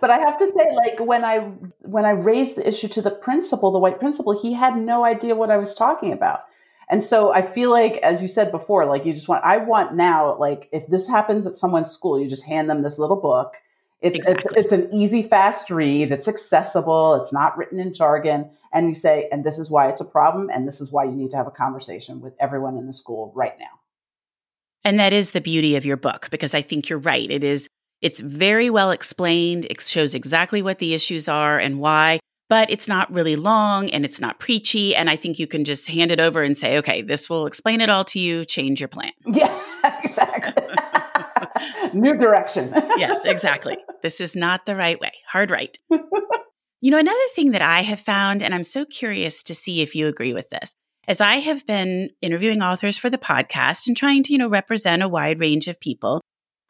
But 0.00 0.10
I 0.10 0.18
have 0.18 0.36
to 0.38 0.46
say, 0.46 0.74
like 0.74 1.00
when 1.00 1.24
I 1.24 1.38
when 1.80 2.04
I 2.04 2.10
raised 2.10 2.56
the 2.56 2.66
issue 2.66 2.88
to 2.88 3.02
the 3.02 3.10
principal, 3.10 3.70
the 3.70 3.78
white 3.78 4.00
principal, 4.00 4.40
he 4.40 4.52
had 4.52 4.76
no 4.76 5.04
idea 5.04 5.34
what 5.34 5.50
I 5.50 5.56
was 5.56 5.74
talking 5.74 6.12
about. 6.12 6.40
And 6.90 7.04
so 7.04 7.32
I 7.32 7.42
feel 7.42 7.70
like, 7.70 7.96
as 7.98 8.20
you 8.20 8.28
said 8.28 8.50
before, 8.50 8.86
like 8.86 9.04
you 9.04 9.12
just 9.12 9.28
want, 9.28 9.44
I 9.44 9.58
want 9.58 9.94
now, 9.94 10.36
like 10.36 10.68
if 10.72 10.88
this 10.88 11.08
happens 11.08 11.46
at 11.46 11.54
someone's 11.54 11.90
school, 11.90 12.20
you 12.20 12.28
just 12.28 12.44
hand 12.44 12.68
them 12.68 12.82
this 12.82 12.98
little 12.98 13.20
book 13.20 13.56
it's, 14.00 14.16
exactly. 14.16 14.60
it's, 14.60 14.72
it's 14.72 14.84
an 14.84 14.94
easy, 14.94 15.22
fast 15.22 15.70
read. 15.70 16.12
It's 16.12 16.28
accessible. 16.28 17.16
It's 17.16 17.32
not 17.32 17.56
written 17.58 17.80
in 17.80 17.92
jargon. 17.92 18.50
And 18.72 18.88
you 18.88 18.94
say, 18.94 19.28
and 19.32 19.44
this 19.44 19.58
is 19.58 19.70
why 19.70 19.88
it's 19.88 20.00
a 20.00 20.04
problem. 20.04 20.50
And 20.52 20.68
this 20.68 20.80
is 20.80 20.92
why 20.92 21.04
you 21.04 21.12
need 21.12 21.30
to 21.30 21.36
have 21.36 21.48
a 21.48 21.52
conversation 21.52 22.20
with 22.20 22.34
everyone 22.38 22.76
in 22.76 22.86
the 22.86 22.92
school 22.92 23.32
right 23.34 23.58
now. 23.58 23.77
And 24.88 24.98
that 24.98 25.12
is 25.12 25.32
the 25.32 25.42
beauty 25.42 25.76
of 25.76 25.84
your 25.84 25.98
book, 25.98 26.28
because 26.30 26.54
I 26.54 26.62
think 26.62 26.88
you're 26.88 26.98
right. 26.98 27.30
It 27.30 27.44
is, 27.44 27.68
it's 28.00 28.22
very 28.22 28.70
well 28.70 28.90
explained. 28.90 29.66
It 29.68 29.82
shows 29.82 30.14
exactly 30.14 30.62
what 30.62 30.78
the 30.78 30.94
issues 30.94 31.28
are 31.28 31.58
and 31.58 31.78
why, 31.78 32.20
but 32.48 32.70
it's 32.70 32.88
not 32.88 33.12
really 33.12 33.36
long 33.36 33.90
and 33.90 34.02
it's 34.06 34.18
not 34.18 34.40
preachy. 34.40 34.96
And 34.96 35.10
I 35.10 35.16
think 35.16 35.38
you 35.38 35.46
can 35.46 35.64
just 35.64 35.88
hand 35.88 36.10
it 36.10 36.20
over 36.20 36.42
and 36.42 36.56
say, 36.56 36.78
okay, 36.78 37.02
this 37.02 37.28
will 37.28 37.44
explain 37.44 37.82
it 37.82 37.90
all 37.90 38.02
to 38.06 38.18
you. 38.18 38.46
Change 38.46 38.80
your 38.80 38.88
plan. 38.88 39.12
Yeah, 39.26 39.62
exactly. 40.02 40.54
New 41.92 42.16
direction. 42.16 42.72
yes, 42.96 43.26
exactly. 43.26 43.76
This 44.02 44.22
is 44.22 44.34
not 44.34 44.64
the 44.64 44.74
right 44.74 44.98
way. 44.98 45.12
Hard 45.26 45.50
right. 45.50 45.76
you 46.80 46.90
know, 46.90 46.98
another 46.98 47.18
thing 47.34 47.50
that 47.50 47.60
I 47.60 47.82
have 47.82 48.00
found, 48.00 48.42
and 48.42 48.54
I'm 48.54 48.64
so 48.64 48.86
curious 48.86 49.42
to 49.42 49.54
see 49.54 49.82
if 49.82 49.94
you 49.94 50.08
agree 50.08 50.32
with 50.32 50.48
this, 50.48 50.72
as 51.08 51.22
I 51.22 51.36
have 51.36 51.66
been 51.66 52.10
interviewing 52.20 52.62
authors 52.62 52.98
for 52.98 53.08
the 53.08 53.16
podcast 53.16 53.86
and 53.86 53.96
trying 53.96 54.22
to, 54.24 54.32
you 54.32 54.38
know, 54.38 54.48
represent 54.48 55.02
a 55.02 55.08
wide 55.08 55.40
range 55.40 55.66
of 55.66 55.80
people, 55.80 56.20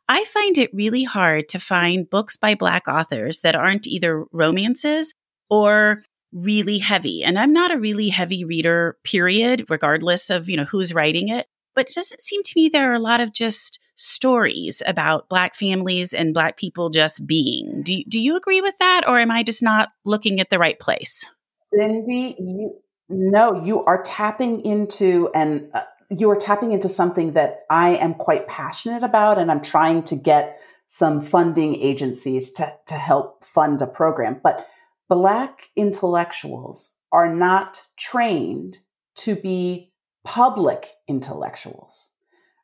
I 0.08 0.24
find 0.24 0.56
it 0.56 0.72
really 0.72 1.02
hard 1.02 1.48
to 1.50 1.58
find 1.58 2.08
books 2.08 2.36
by 2.36 2.54
Black 2.54 2.86
authors 2.86 3.40
that 3.40 3.56
aren't 3.56 3.88
either 3.88 4.24
romances 4.32 5.12
or 5.50 6.04
really 6.32 6.78
heavy. 6.78 7.24
And 7.24 7.36
I'm 7.36 7.52
not 7.52 7.74
a 7.74 7.78
really 7.78 8.10
heavy 8.10 8.44
reader, 8.44 8.96
period, 9.02 9.68
regardless 9.68 10.30
of, 10.30 10.48
you 10.48 10.56
know, 10.56 10.64
who's 10.64 10.94
writing 10.94 11.28
it. 11.28 11.46
But 11.74 11.88
it 11.88 11.94
doesn't 11.94 12.20
seem 12.20 12.42
to 12.44 12.52
me 12.56 12.68
there 12.68 12.92
are 12.92 12.94
a 12.94 13.00
lot 13.00 13.20
of 13.20 13.32
just 13.32 13.80
stories 13.96 14.82
about 14.86 15.28
Black 15.28 15.56
families 15.56 16.14
and 16.14 16.32
Black 16.32 16.56
people 16.56 16.90
just 16.90 17.26
being. 17.26 17.82
Do, 17.82 18.02
do 18.08 18.20
you 18.20 18.36
agree 18.36 18.60
with 18.60 18.76
that? 18.78 19.06
Or 19.06 19.18
am 19.18 19.30
I 19.30 19.42
just 19.42 19.62
not 19.62 19.88
looking 20.04 20.40
at 20.40 20.48
the 20.48 20.58
right 20.58 20.78
place? 20.78 21.28
Cindy, 21.72 22.36
you, 22.38 22.74
no, 23.08 23.62
you 23.64 23.84
are 23.84 24.02
tapping 24.02 24.64
into 24.64 25.30
and 25.34 25.68
uh, 25.74 25.84
you 26.10 26.30
are 26.30 26.36
tapping 26.36 26.72
into 26.72 26.88
something 26.88 27.32
that 27.32 27.64
I 27.68 27.90
am 27.96 28.14
quite 28.14 28.48
passionate 28.48 29.02
about, 29.02 29.38
and 29.38 29.50
I'm 29.50 29.60
trying 29.60 30.02
to 30.04 30.16
get 30.16 30.58
some 30.86 31.20
funding 31.20 31.76
agencies 31.76 32.50
to, 32.52 32.72
to 32.86 32.94
help 32.94 33.44
fund 33.44 33.82
a 33.82 33.86
program. 33.86 34.40
But 34.42 34.66
Black 35.08 35.68
intellectuals 35.76 36.96
are 37.12 37.34
not 37.34 37.82
trained 37.98 38.78
to 39.16 39.36
be 39.36 39.92
public 40.24 40.88
intellectuals, 41.06 42.10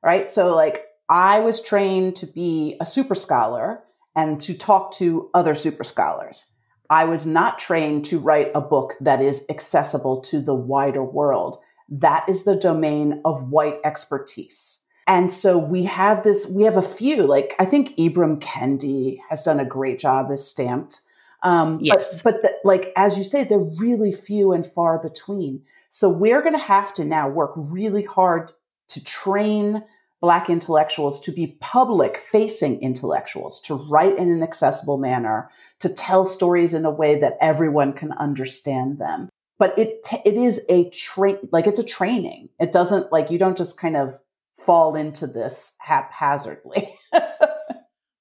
right? 0.02 0.28
So, 0.28 0.54
like, 0.54 0.84
I 1.08 1.40
was 1.40 1.60
trained 1.60 2.16
to 2.16 2.26
be 2.26 2.76
a 2.80 2.86
super 2.86 3.14
scholar 3.14 3.82
and 4.16 4.40
to 4.42 4.54
talk 4.54 4.92
to 4.92 5.30
other 5.34 5.54
super 5.54 5.84
scholars. 5.84 6.50
I 6.90 7.04
was 7.04 7.26
not 7.26 7.58
trained 7.58 8.04
to 8.06 8.18
write 8.18 8.50
a 8.54 8.60
book 8.60 8.94
that 9.00 9.22
is 9.22 9.44
accessible 9.48 10.20
to 10.22 10.40
the 10.40 10.54
wider 10.54 11.02
world. 11.02 11.56
That 11.88 12.28
is 12.28 12.44
the 12.44 12.56
domain 12.56 13.20
of 13.24 13.50
white 13.50 13.78
expertise. 13.84 14.80
And 15.06 15.30
so 15.30 15.58
we 15.58 15.84
have 15.84 16.22
this, 16.22 16.46
we 16.48 16.62
have 16.62 16.76
a 16.76 16.82
few, 16.82 17.26
like 17.26 17.54
I 17.58 17.64
think 17.66 17.96
Ibram 17.96 18.40
Kendi 18.40 19.18
has 19.28 19.42
done 19.42 19.60
a 19.60 19.64
great 19.64 19.98
job 19.98 20.30
as 20.30 20.48
stamped. 20.48 21.02
Um, 21.42 21.78
yes. 21.82 22.22
But, 22.22 22.36
but 22.36 22.42
the, 22.42 22.56
like, 22.64 22.92
as 22.96 23.18
you 23.18 23.24
say, 23.24 23.44
they're 23.44 23.58
really 23.58 24.12
few 24.12 24.52
and 24.52 24.66
far 24.66 24.98
between. 24.98 25.62
So 25.90 26.08
we're 26.08 26.40
going 26.40 26.54
to 26.54 26.58
have 26.58 26.92
to 26.94 27.04
now 27.04 27.28
work 27.28 27.52
really 27.56 28.04
hard 28.04 28.50
to 28.88 29.04
train 29.04 29.84
Black 30.24 30.48
intellectuals 30.48 31.20
to 31.20 31.30
be 31.30 31.58
public 31.60 32.16
facing 32.16 32.80
intellectuals, 32.80 33.60
to 33.60 33.74
write 33.74 34.16
in 34.16 34.32
an 34.32 34.42
accessible 34.42 34.96
manner, 34.96 35.50
to 35.80 35.90
tell 35.90 36.24
stories 36.24 36.72
in 36.72 36.86
a 36.86 36.90
way 36.90 37.20
that 37.20 37.36
everyone 37.42 37.92
can 37.92 38.12
understand 38.12 38.98
them. 38.98 39.28
But 39.58 39.78
it, 39.78 40.08
it 40.24 40.38
is 40.38 40.62
a 40.70 40.88
train, 40.88 41.36
like 41.52 41.66
it's 41.66 41.78
a 41.78 41.84
training. 41.84 42.48
It 42.58 42.72
doesn't 42.72 43.12
like, 43.12 43.30
you 43.30 43.36
don't 43.36 43.58
just 43.58 43.78
kind 43.78 43.98
of 43.98 44.18
fall 44.56 44.96
into 44.96 45.26
this 45.26 45.72
haphazardly. 45.78 46.98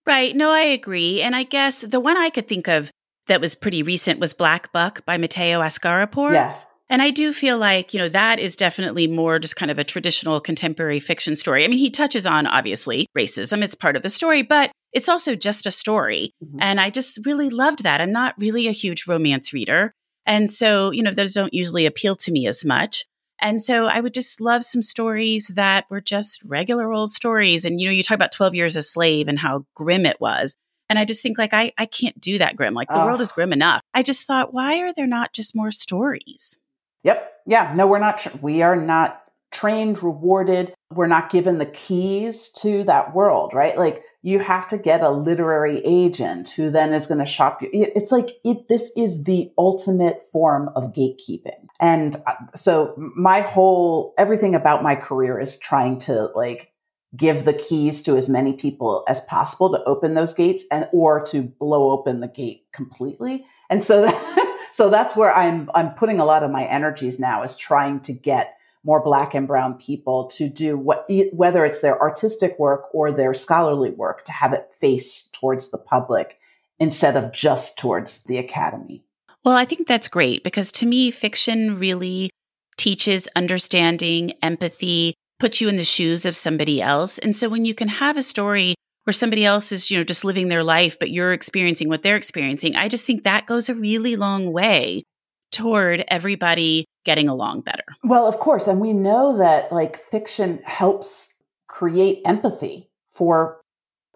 Right. 0.06 0.36
No, 0.36 0.52
I 0.52 0.64
agree. 0.64 1.22
And 1.22 1.34
I 1.34 1.44
guess 1.44 1.82
the 1.82 2.02
one 2.02 2.18
I 2.18 2.30
could 2.30 2.50
think 2.50 2.68
of 2.68 2.92
that 3.28 3.40
was 3.40 3.56
pretty 3.56 3.82
recent 3.82 4.20
was 4.20 4.34
Black 4.34 4.74
Buck 4.74 5.06
by 5.06 5.18
Mateo 5.18 5.62
Askaripour. 5.62 6.34
Yes. 6.34 6.68
And 6.94 7.02
I 7.02 7.10
do 7.10 7.34
feel 7.34 7.58
like, 7.58 7.96
you 7.96 8.00
know, 8.00 8.10
that 8.10 8.38
is 8.38 8.56
definitely 8.56 9.08
more 9.08 9.40
just 9.40 9.56
kind 9.56 9.72
of 9.72 9.80
a 9.80 9.84
traditional 9.84 10.40
contemporary 10.40 11.00
fiction 11.00 11.36
story. 11.36 11.66
I 11.66 11.68
mean, 11.68 11.80
he 11.80 11.90
touches 11.90 12.28
on 12.28 12.46
obviously 12.46 13.08
racism, 13.18 13.64
it's 13.64 13.74
part 13.74 13.96
of 13.96 14.04
the 14.04 14.12
story, 14.12 14.44
but 14.44 14.72
it's 14.92 15.10
also 15.10 15.34
just 15.34 15.66
a 15.66 15.72
story. 15.72 16.30
Mm-hmm. 16.46 16.60
And 16.62 16.80
I 16.80 16.92
just 16.92 17.26
really 17.26 17.50
loved 17.50 17.82
that. 17.82 18.00
I'm 18.00 18.12
not 18.12 18.36
really 18.38 18.68
a 18.68 18.72
huge 18.72 19.08
romance 19.08 19.52
reader. 19.52 19.92
And 20.28 20.52
so, 20.52 20.92
you 20.92 21.02
know, 21.02 21.10
those 21.10 21.34
don't 21.34 21.52
usually 21.52 21.88
appeal 21.88 22.16
to 22.18 22.32
me 22.32 22.46
as 22.46 22.64
much. 22.64 23.06
And 23.42 23.60
so 23.60 23.88
I 23.88 24.00
would 24.00 24.14
just 24.14 24.40
love 24.40 24.64
some 24.64 24.84
stories 24.84 25.48
that 25.48 25.86
were 25.90 26.00
just 26.00 26.44
regular 26.46 26.94
old 26.94 27.10
stories. 27.10 27.66
And, 27.66 27.82
you 27.82 27.88
know, 27.88 27.92
you 27.92 28.04
talk 28.04 28.14
about 28.14 28.32
12 28.32 28.54
years 28.54 28.76
a 28.76 28.84
slave 28.84 29.28
and 29.28 29.40
how 29.40 29.66
grim 29.74 30.06
it 30.06 30.22
was. 30.22 30.54
And 30.92 31.00
I 31.00 31.06
just 31.06 31.24
think 31.24 31.40
like, 31.40 31.56
I, 31.56 31.74
I 31.76 31.88
can't 31.88 32.22
do 32.22 32.38
that 32.38 32.56
grim. 32.56 32.76
Like 32.76 32.90
the 32.90 33.00
world 33.00 33.20
is 33.20 33.32
grim 33.32 33.52
enough. 33.52 33.82
I 33.96 34.04
just 34.04 34.28
thought, 34.28 34.54
why 34.54 34.78
are 34.82 34.94
there 34.94 35.08
not 35.08 35.34
just 35.34 35.56
more 35.56 35.72
stories? 35.72 36.60
Yep. 37.04 37.32
Yeah. 37.46 37.74
No, 37.76 37.88
we're 37.88 38.00
not. 38.00 38.18
Tra- 38.18 38.38
we 38.42 38.62
are 38.62 38.76
not 38.76 39.24
trained, 39.52 40.02
rewarded. 40.04 40.74
We're 40.92 41.08
not 41.08 41.30
given 41.30 41.58
the 41.58 41.66
keys 41.66 42.50
to 42.62 42.84
that 42.86 43.14
world, 43.14 43.54
right? 43.54 43.78
Like 43.78 44.04
you 44.24 44.40
have 44.40 44.68
to 44.70 44.78
get 44.78 45.02
a 45.02 45.10
literary 45.10 45.82
agent 45.86 46.50
who 46.50 46.72
then 46.72 46.94
is 46.94 47.08
going 47.08 47.20
to 47.20 47.26
shop 47.26 47.62
you. 47.62 47.70
It's 47.72 48.12
like 48.12 48.32
it, 48.44 48.68
this 48.70 48.92
is 48.98 49.26
the 49.26 49.52
ultimate 49.58 50.26
form 50.32 50.70
of 50.76 50.94
gatekeeping. 50.94 51.68
And 51.80 52.16
uh, 52.26 52.36
so 52.56 52.94
my 52.98 53.42
whole, 53.42 54.14
everything 54.18 54.56
about 54.56 54.82
my 54.82 54.96
career 54.96 55.40
is 55.40 55.60
trying 55.60 56.00
to 56.00 56.30
like 56.36 56.72
give 57.16 57.46
the 57.46 57.54
keys 57.54 58.02
to 58.04 58.18
as 58.18 58.30
many 58.30 58.54
people 58.54 59.04
as 59.08 59.22
possible 59.22 59.72
to 59.72 59.84
open 59.84 60.14
those 60.14 60.34
gates 60.34 60.64
and, 60.72 60.88
or 60.94 61.24
to 61.26 61.44
blow 61.44 61.92
open 61.92 62.22
the 62.22 62.28
gate 62.28 62.64
completely. 62.74 63.46
And 63.70 63.84
so 63.84 64.02
that, 64.06 64.53
so 64.74 64.90
that's 64.90 65.16
where 65.16 65.34
I'm 65.34 65.70
I'm 65.74 65.94
putting 65.94 66.20
a 66.20 66.26
lot 66.26 66.44
of 66.44 66.52
my 66.52 66.66
energies 66.66 67.20
now 67.20 67.44
is 67.44 67.56
trying 67.56 68.02
to 68.02 68.14
get 68.14 68.58
more 68.84 69.02
black 69.02 69.34
and 69.34 69.48
brown 69.48 69.76
people 69.76 70.26
to 70.26 70.50
do 70.50 70.78
what 70.78 71.06
whether 71.32 71.64
it's 71.64 71.80
their 71.80 72.00
artistic 72.02 72.58
work 72.60 72.86
or 72.92 73.12
their 73.12 73.34
scholarly 73.34 73.92
work 73.92 74.26
to 74.26 74.32
have 74.32 74.52
it 74.52 74.74
face 74.74 75.30
towards 75.32 75.70
the 75.70 75.78
public 75.78 76.40
instead 76.80 77.16
of 77.16 77.32
just 77.32 77.78
towards 77.78 78.24
the 78.24 78.38
academy. 78.38 79.04
Well, 79.46 79.56
I 79.56 79.66
think 79.66 79.88
that's 79.88 80.08
great 80.08 80.44
because 80.44 80.72
to 80.74 80.86
me 80.86 81.12
fiction 81.12 81.78
really 81.78 82.32
teaches 82.76 83.30
understanding, 83.36 84.34
empathy, 84.42 85.14
puts 85.40 85.62
you 85.62 85.70
in 85.70 85.76
the 85.76 85.84
shoes 85.84 86.26
of 86.26 86.36
somebody 86.36 86.82
else. 86.82 87.20
And 87.20 87.36
so 87.36 87.48
when 87.48 87.64
you 87.64 87.76
can 87.76 87.90
have 87.90 88.18
a 88.18 88.24
story 88.24 88.76
where 89.04 89.14
somebody 89.14 89.46
else 89.46 89.72
is, 89.72 89.92
you 89.92 89.98
know, 89.98 90.04
just 90.04 90.24
living 90.24 90.48
their 90.48 90.64
life, 90.64 90.98
but 91.00 91.12
you're 91.12 91.34
experiencing 91.34 91.90
what 91.90 92.04
they're 92.04 92.16
experiencing. 92.16 92.76
I 92.76 92.88
just 92.88 93.06
think 93.06 93.24
that 93.24 93.46
goes 93.46 93.70
a 93.70 93.76
really 93.76 94.16
long 94.16 94.52
way 94.52 95.04
toward 95.52 96.04
everybody 96.08 96.86
getting 97.06 97.30
along 97.30 97.62
better. 97.62 97.84
Well, 98.04 98.26
of 98.26 98.40
course. 98.40 98.68
And 98.68 98.80
we 98.80 98.94
know 98.94 99.38
that 99.38 99.72
like 99.72 99.98
fiction 99.98 100.62
helps 100.64 101.42
create 101.68 102.22
empathy 102.26 102.90
for 103.12 103.62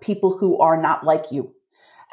people 0.01 0.37
who 0.37 0.59
are 0.59 0.81
not 0.81 1.05
like 1.05 1.31
you. 1.31 1.53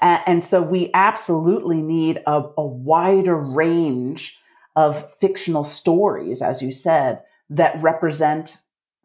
And, 0.00 0.44
so 0.44 0.60
we 0.60 0.90
absolutely 0.92 1.80
need 1.80 2.22
a, 2.26 2.42
a 2.58 2.66
wider 2.66 3.36
range 3.36 4.38
of 4.76 5.10
fictional 5.14 5.64
stories, 5.64 6.42
as 6.42 6.60
you 6.60 6.72
said, 6.72 7.22
that 7.48 7.80
represent 7.80 8.58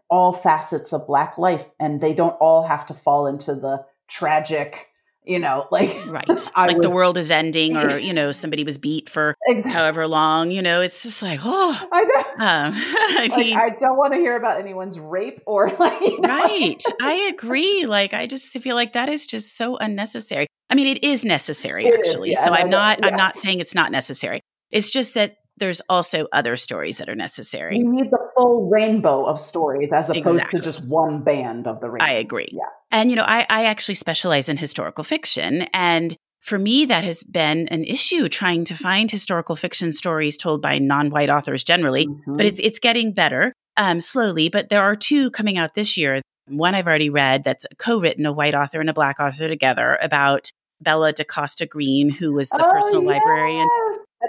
all 0.10 0.34
facets 0.34 0.92
of 0.94 1.06
black 1.08 1.38
life 1.38 1.70
and 1.80 2.02
they 2.02 2.14
don't 2.14 2.36
all 2.40 2.64
have 2.64 2.86
to 2.86 2.94
fall 2.94 3.28
into 3.28 3.54
the 3.56 3.86
tragic 4.08 4.90
you 5.26 5.38
know 5.38 5.68
like 5.72 5.96
right 6.08 6.28
like 6.28 6.78
was, 6.78 6.82
the 6.82 6.90
world 6.90 7.18
is 7.18 7.30
ending 7.32 7.78
or 7.78 7.98
you 8.00 8.14
know 8.14 8.32
somebody 8.32 8.64
was 8.64 8.78
beat 8.78 9.10
for 9.10 9.36
exactly. 9.48 9.72
however 9.72 10.08
long 10.08 10.52
you 10.52 10.62
know 10.62 10.82
it's 10.82 11.04
just 11.04 11.22
like 11.22 11.40
oh 11.44 11.88
i 11.92 12.02
know 12.04 12.16
um, 12.46 12.74
I, 12.76 13.28
like, 13.30 13.38
mean, 13.38 13.58
I 13.58 13.70
don't 13.70 13.98
want 13.98 14.14
to 14.14 14.20
hear 14.20 14.36
about 14.36 14.60
anyone's 14.60 15.00
rape 15.00 15.42
or 15.46 15.70
like 15.80 16.02
you 16.02 16.20
know? 16.22 16.30
right 16.30 16.84
i 17.02 17.14
agree 17.34 17.86
like 17.86 18.14
i 18.14 18.26
just 18.26 18.50
feel 18.50 18.76
like 18.76 18.94
that 18.94 19.10
is 19.10 19.28
just 19.28 19.58
so 19.58 19.78
unnecessary 19.78 20.48
i 20.70 20.76
mean 20.76 20.88
it 20.88 21.04
is 21.04 21.24
necessary 21.24 21.86
it 21.86 21.94
actually 21.94 22.32
is, 22.32 22.40
yeah, 22.40 22.46
so 22.46 22.54
i'm 22.54 22.70
not 22.70 23.00
yes. 23.02 23.12
i'm 23.12 23.18
not 23.18 23.38
saying 23.38 23.60
it's 23.60 23.76
not 23.76 23.92
necessary 23.92 24.42
it's 24.72 24.90
just 24.90 25.16
that 25.16 25.36
there's 25.60 25.82
also 25.90 26.28
other 26.32 26.58
stories 26.58 26.98
that 26.98 27.10
are 27.10 27.16
necessary. 27.16 27.78
We 27.78 27.88
need 27.88 28.12
the 28.12 28.20
full 28.38 28.70
rainbow 28.70 29.26
of 29.26 29.40
stories 29.40 29.92
as 29.92 30.10
opposed 30.10 30.28
exactly. 30.28 30.60
to 30.60 30.66
just 30.66 30.84
one 30.86 31.24
band 31.24 31.68
of 31.68 31.82
the 31.82 31.90
rainbow. 31.90 32.06
I 32.06 32.14
agree. 32.14 32.50
Yeah. 32.52 32.64
And, 32.92 33.10
you 33.10 33.16
know, 33.16 33.24
I, 33.24 33.46
I 33.50 33.66
actually 33.66 33.96
specialize 33.96 34.50
in 34.50 34.58
historical 34.58 35.04
fiction. 35.04 35.64
And 35.74 36.16
for 36.42 36.58
me, 36.58 36.86
that 36.86 37.04
has 37.04 37.24
been 37.24 37.68
an 37.68 37.84
issue 37.84 38.30
trying 38.30 38.64
to 38.66 38.76
find 38.76 39.12
historical 39.12 39.56
fiction 39.56 39.92
stories 39.92 40.38
told 40.38 40.62
by 40.62 40.80
non-white 40.80 41.30
authors 41.30 41.64
generally. 41.64 42.08
Mm-hmm. 42.08 42.38
But 42.38 42.46
it's 42.46 42.60
it's 42.60 42.80
getting 42.80 43.14
better 43.14 43.54
um, 43.78 44.00
slowly. 44.00 44.50
But 44.50 44.70
there 44.70 44.82
are 44.82 44.96
two 44.96 45.32
coming 45.32 45.58
out 45.58 45.76
this 45.76 45.98
year. 45.98 46.22
One 46.48 46.76
I've 46.76 46.88
already 46.88 47.10
read 47.10 47.44
that's 47.44 47.68
co-written, 47.78 48.26
a 48.26 48.34
white 48.34 48.56
author 48.56 48.80
and 48.80 48.90
a 48.90 48.94
black 48.94 49.20
author 49.20 49.48
together 49.48 50.00
about 50.02 50.50
Bella 50.82 51.12
da 51.12 51.26
Costa 51.26 51.66
Greene, 51.66 52.10
who 52.10 52.32
was 52.34 52.50
the 52.50 52.66
oh, 52.66 52.72
personal 52.72 53.04
librarian 53.04 53.68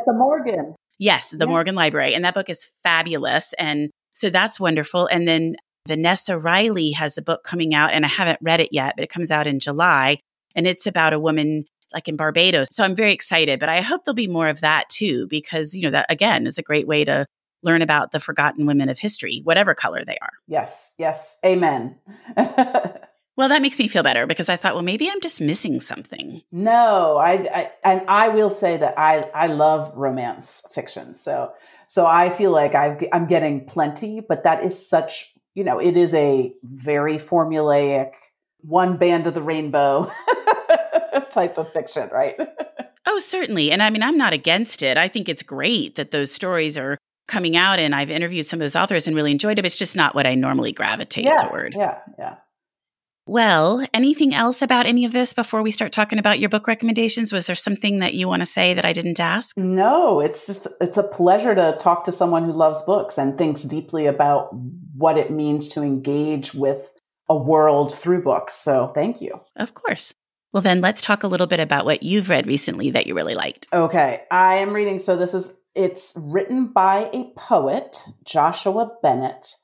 at 0.01 0.07
the 0.07 0.13
Morgan. 0.13 0.75
Yes, 0.99 1.31
the 1.31 1.39
yeah. 1.39 1.47
Morgan 1.47 1.75
Library. 1.75 2.15
And 2.15 2.25
that 2.25 2.35
book 2.35 2.49
is 2.49 2.67
fabulous. 2.83 3.55
And 3.59 3.91
so 4.13 4.31
that's 4.31 4.61
wonderful. 4.61 5.07
And 5.07 5.27
then 5.27 5.57
Vanessa 5.89 6.39
Riley 6.39 6.93
has 6.93 7.17
a 7.17 7.23
book 7.23 7.43
coming 7.43 7.75
out, 7.75 7.93
and 7.93 8.05
I 8.05 8.09
haven't 8.09 8.39
read 8.43 8.61
it 8.61 8.69
yet, 8.71 8.95
but 8.97 9.05
it 9.05 9.11
comes 9.11 9.31
out 9.31 9.47
in 9.47 9.61
July. 9.61 10.19
And 10.55 10.67
it's 10.67 10.87
about 10.87 11.13
a 11.13 11.21
woman 11.21 11.65
like 11.93 12.09
in 12.09 12.17
Barbados. 12.17 12.69
So 12.71 12.85
I'm 12.85 12.95
very 12.95 13.13
excited, 13.13 13.59
but 13.59 13.69
I 13.69 13.81
hope 13.81 14.05
there'll 14.05 14.15
be 14.15 14.29
more 14.29 14.49
of 14.49 14.61
that 14.61 14.89
too, 14.89 15.27
because, 15.29 15.75
you 15.75 15.83
know, 15.83 15.91
that 15.91 16.07
again 16.09 16.47
is 16.47 16.59
a 16.59 16.63
great 16.63 16.87
way 16.87 17.05
to 17.05 17.27
learn 17.63 17.83
about 17.83 18.13
the 18.13 18.21
forgotten 18.21 18.67
women 18.67 18.89
of 18.89 18.99
history, 18.99 19.41
whatever 19.45 19.75
color 19.75 20.05
they 20.05 20.19
are. 20.23 20.33
Yes, 20.47 20.93
yes. 20.99 21.39
Amen. 21.45 21.97
Well, 23.37 23.49
that 23.49 23.62
makes 23.62 23.79
me 23.79 23.88
feel 23.88 24.03
better 24.03 24.27
because 24.27 24.49
I 24.49 24.57
thought, 24.57 24.75
well, 24.75 24.83
maybe 24.83 25.09
I'm 25.09 25.21
just 25.21 25.40
missing 25.40 25.81
something. 25.81 26.43
No, 26.53 27.16
I, 27.16 27.33
I 27.33 27.71
and 27.85 28.03
I 28.09 28.29
will 28.29 28.51
say 28.51 28.77
that 28.77 28.99
I 28.99 29.31
I 29.35 29.47
love 29.47 29.93
romance 29.97 30.62
fiction. 30.73 31.14
So 31.14 31.53
so 31.87 32.07
I 32.07 32.31
feel 32.31 32.51
like 32.51 32.75
i 32.75 33.09
I'm 33.12 33.27
getting 33.27 33.64
plenty, 33.64 34.21
but 34.21 34.45
that 34.45 34.62
is 34.62 34.88
such 34.88 35.33
you 35.55 35.64
know 35.64 35.81
it 35.81 35.97
is 35.97 36.12
a 36.14 36.53
very 36.64 37.16
formulaic 37.16 38.12
one 38.62 38.97
band 38.97 39.27
of 39.27 39.35
the 39.35 39.43
rainbow 39.43 40.12
type 41.31 41.59
of 41.59 41.73
fiction, 41.73 42.09
right? 42.12 42.37
oh, 43.07 43.19
certainly. 43.19 43.71
And 43.71 43.83
I 43.83 43.90
mean, 43.90 44.03
I'm 44.03 44.16
not 44.16 44.33
against 44.33 44.83
it. 44.83 44.97
I 44.97 45.09
think 45.09 45.29
it's 45.29 45.43
great 45.43 45.95
that 45.95 46.11
those 46.11 46.31
stories 46.31 46.77
are 46.77 46.99
coming 47.29 47.57
out 47.57 47.79
and 47.79 47.95
I've 47.95 48.11
interviewed 48.11 48.47
some 48.47 48.61
of 48.61 48.64
those 48.64 48.77
authors 48.77 49.07
and 49.07 49.16
really 49.16 49.31
enjoyed 49.31 49.59
it. 49.59 49.64
It's 49.64 49.77
just 49.77 49.97
not 49.97 50.14
what 50.14 50.27
I 50.27 50.35
normally 50.35 50.73
gravitate 50.73 51.25
yeah, 51.25 51.37
toward. 51.37 51.75
Yeah, 51.75 51.99
yeah. 52.19 52.37
Well, 53.31 53.87
anything 53.95 54.35
else 54.35 54.61
about 54.61 54.87
any 54.87 55.05
of 55.05 55.12
this 55.12 55.35
before 55.35 55.62
we 55.62 55.71
start 55.71 55.93
talking 55.93 56.19
about 56.19 56.40
your 56.40 56.49
book 56.49 56.66
recommendations? 56.66 57.33
Was 57.33 57.47
there 57.47 57.55
something 57.55 58.01
that 58.01 58.14
you 58.14 58.27
want 58.27 58.43
to 58.43 58.47
say 58.47 58.75
that 58.75 58.85
I 58.85 58.93
didn't 58.93 59.21
ask? 59.21 59.57
No, 59.57 60.19
it's 60.19 60.49
just 60.49 60.66
it's 60.81 60.97
a 60.97 61.05
pleasure 61.05 61.55
to 61.55 61.77
talk 61.79 62.03
to 62.05 62.12
someone 62.12 62.45
who 62.45 62.51
loves 62.51 62.83
books 62.83 63.19
and 63.19 63.38
thinks 63.38 63.62
deeply 63.62 64.07
about 64.07 64.49
what 64.97 65.16
it 65.16 65.31
means 65.31 65.69
to 65.69 65.83
engage 65.83 66.55
with 66.55 66.93
a 67.29 67.37
world 67.37 67.95
through 67.95 68.25
books. 68.25 68.55
So, 68.57 68.90
thank 68.97 69.21
you. 69.21 69.40
Of 69.55 69.75
course. 69.75 70.12
Well, 70.53 70.64
then 70.64 70.81
let's 70.81 71.01
talk 71.01 71.23
a 71.23 71.29
little 71.29 71.47
bit 71.47 71.61
about 71.61 71.85
what 71.85 72.03
you've 72.03 72.31
read 72.31 72.49
recently 72.49 72.90
that 72.90 73.07
you 73.07 73.14
really 73.14 73.37
liked. 73.37 73.69
Okay. 73.73 74.25
I 74.33 74.55
am 74.55 74.73
reading 74.73 74.99
so 74.99 75.14
this 75.14 75.35
is 75.35 75.55
it's 75.77 76.19
written 76.21 76.66
by 76.66 77.09
a 77.12 77.31
poet, 77.37 78.03
Joshua 78.25 78.90
Bennett 79.05 79.55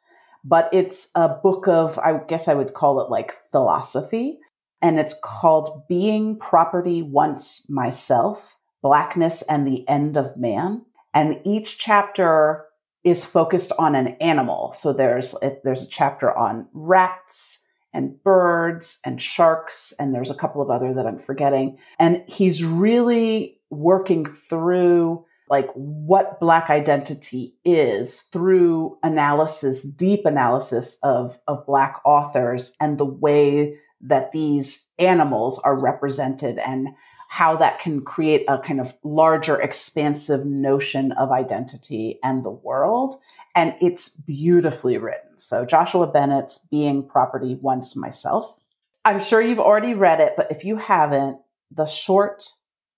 but 0.49 0.69
it's 0.73 1.09
a 1.17 1.29
book 1.29 1.67
of, 1.67 1.99
I 1.99 2.21
guess 2.29 2.47
I 2.47 2.55
would 2.55 2.73
call 2.73 3.01
it 3.01 3.11
like 3.11 3.35
philosophy. 3.51 4.39
And 4.81 5.01
it's 5.01 5.19
called 5.25 5.83
Being 5.89 6.39
Property 6.39 7.03
Once 7.03 7.69
Myself 7.69 8.57
Blackness 8.83 9.43
and 9.43 9.67
the 9.67 9.87
End 9.89 10.17
of 10.17 10.37
Man. 10.37 10.85
And 11.13 11.41
each 11.45 11.79
chapter 11.79 12.65
is 13.03 13.25
focused 13.25 13.73
on 13.79 13.97
an 13.97 14.09
animal. 14.21 14.73
So 14.73 14.93
there's, 14.93 15.35
there's 15.65 15.83
a 15.83 15.89
chapter 15.89 16.37
on 16.37 16.69
rats 16.73 17.65
and 17.93 18.23
birds 18.23 19.01
and 19.05 19.21
sharks, 19.21 19.93
and 19.99 20.15
there's 20.15 20.31
a 20.31 20.35
couple 20.35 20.63
of 20.63 20.71
other 20.71 20.95
that 20.95 21.07
I'm 21.07 21.19
forgetting. 21.19 21.79
And 21.99 22.23
he's 22.29 22.63
really 22.63 23.59
working 23.71 24.27
through 24.27 25.25
like 25.49 25.69
what 25.75 26.41
black 26.41 26.71
identity 26.71 27.55
is 27.65 28.23
through 28.33 28.99
analysis 29.03 29.83
deep 29.83 30.25
analysis 30.27 30.99
of 31.03 31.39
of 31.47 31.65
black 31.67 32.01
authors 32.05 32.75
and 32.81 32.99
the 32.99 33.05
way 33.05 33.79
that 34.01 34.33
these 34.33 34.91
animals 34.99 35.59
are 35.61 35.79
represented 35.79 36.59
and 36.59 36.89
how 37.29 37.57
that 37.57 37.81
can 37.81 38.01
create 38.03 38.45
a 38.49 38.59
kind 38.59 38.81
of 38.81 38.95
larger 39.03 39.61
expansive 39.61 40.47
notion 40.47 41.13
of 41.13 41.33
identity 41.33 42.19
and 42.23 42.45
the 42.45 42.51
world. 42.51 43.17
And 43.55 43.75
it's 43.81 44.09
beautifully 44.09 44.97
written. 44.99 45.39
So 45.39 45.65
joshua 45.65 46.07
bennett's 46.07 46.67
being 46.71 47.07
property 47.07 47.59
once 47.61 47.97
myself. 47.97 48.59
I'm 49.05 49.21
sure 49.21 49.41
you've 49.41 49.59
already 49.59 49.95
read 49.95 50.21
it, 50.21 50.35
but 50.37 50.51
if 50.51 50.65
you 50.65 50.77
haven't, 50.77 51.39
the 51.71 51.87
short, 51.87 52.49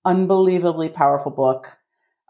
unbelievably 0.05 0.91
powerful 0.91 1.31
book 1.31 1.78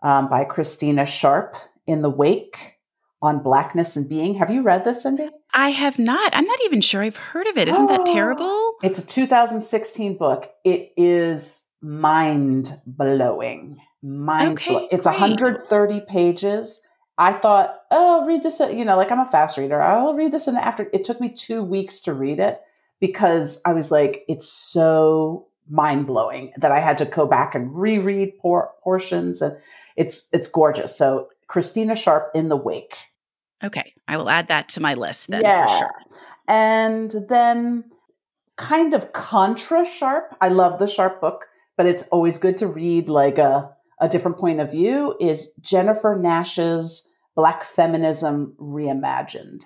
um, 0.03 0.29
by 0.29 0.45
Christina 0.45 1.07
Sharpe 1.07 1.57
In 1.87 2.03
the 2.03 2.11
Wake 2.11 2.79
on 3.21 3.43
Blackness 3.43 3.97
and 3.97 4.09
Being. 4.09 4.35
Have 4.35 4.51
you 4.51 4.63
read 4.63 4.85
this, 4.85 5.03
Cindy? 5.03 5.29
I 5.55 5.71
have 5.71 5.99
not. 5.99 6.35
I'm 6.35 6.45
not 6.45 6.59
even 6.65 6.81
sure 6.81 7.03
I've 7.03 7.17
heard 7.17 7.47
of 7.49 7.57
it. 7.59 7.69
Isn't 7.69 7.87
that 7.87 8.07
terrible? 8.07 8.77
It's 8.83 8.99
a 8.99 9.07
2016 9.07 10.17
book. 10.17 10.51
It 10.65 10.93
is 10.97 11.65
mind 11.81 12.71
blowing. 12.87 13.79
Mind 14.03 14.53
Okay, 14.53 14.71
blowing. 14.71 14.89
It's 14.93 15.07
great. 15.07 15.21
130 15.21 16.01
pages. 16.03 16.81
I 17.17 17.33
thought, 17.33 17.75
oh, 17.91 18.21
I'll 18.21 18.27
read 18.27 18.45
this. 18.45 18.61
You 18.61 18.85
know, 18.85 18.97
like 18.97 19.11
I'm 19.11 19.19
a 19.19 19.27
fast 19.27 19.59
reader. 19.59 19.83
I'll 19.83 20.15
read 20.15 20.33
this 20.33 20.47
in 20.47 20.57
after. 20.57 20.89
It 20.93 21.05
took 21.05 21.21
me 21.21 21.31
two 21.31 21.65
weeks 21.65 22.01
to 22.03 22.15
read 22.15 22.39
it 22.39 22.61
because 23.01 23.61
I 23.67 23.73
was 23.73 23.91
like, 23.91 24.25
it's 24.29 24.49
so 24.49 25.49
mind 25.69 26.07
blowing 26.07 26.53
that 26.57 26.73
I 26.73 26.81
had 26.81 26.99
to 26.99 27.05
go 27.05 27.27
back 27.27 27.55
and 27.55 27.75
reread 27.75 28.39
por- 28.39 28.71
portions, 28.83 29.43
and 29.43 29.57
it's 29.99 30.29
it's 30.33 30.49
gorgeous. 30.49 30.97
So 30.97 31.29
Christina 31.49 31.95
Sharpe 31.95 32.31
in 32.35 32.49
the 32.49 32.57
Wake. 32.57 32.97
Okay, 33.63 33.93
I 34.07 34.17
will 34.17 34.31
add 34.31 34.49
that 34.49 34.69
to 34.71 34.81
my 34.81 34.95
list 34.95 35.29
then 35.29 35.43
yeah. 35.43 35.67
for 35.67 35.79
sure. 35.79 35.95
And 36.47 37.15
then 37.29 37.85
kind 38.57 38.95
of 38.95 39.13
contra 39.13 39.85
Sharpe. 39.85 40.35
I 40.41 40.49
love 40.49 40.79
the 40.79 40.87
Sharpe 40.87 41.21
book, 41.21 41.47
but 41.77 41.87
it's 41.87 42.05
always 42.05 42.39
good 42.39 42.57
to 42.59 42.67
read 42.67 43.09
like 43.09 43.39
a, 43.39 43.71
a 44.01 44.09
different 44.09 44.39
point 44.39 44.61
of 44.61 44.71
view 44.71 45.17
is 45.21 45.53
Jennifer 45.61 46.17
Nash's 46.17 47.09
Black 47.35 47.65
Feminism 47.65 48.55
Reimagined. 48.59 49.65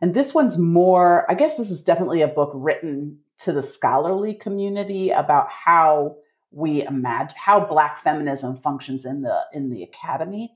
And 0.00 0.14
this 0.14 0.34
one's 0.34 0.58
more, 0.58 1.30
I 1.30 1.34
guess 1.34 1.56
this 1.56 1.70
is 1.70 1.82
definitely 1.82 2.22
a 2.22 2.28
book 2.28 2.50
written 2.54 3.18
to 3.38 3.52
the 3.52 3.62
scholarly 3.62 4.34
community 4.34 5.10
about 5.10 5.50
how 5.50 6.16
we 6.54 6.84
imagine 6.84 7.36
how 7.36 7.60
black 7.60 7.98
feminism 7.98 8.56
functions 8.56 9.04
in 9.04 9.22
the 9.22 9.46
in 9.52 9.70
the 9.70 9.82
academy 9.82 10.52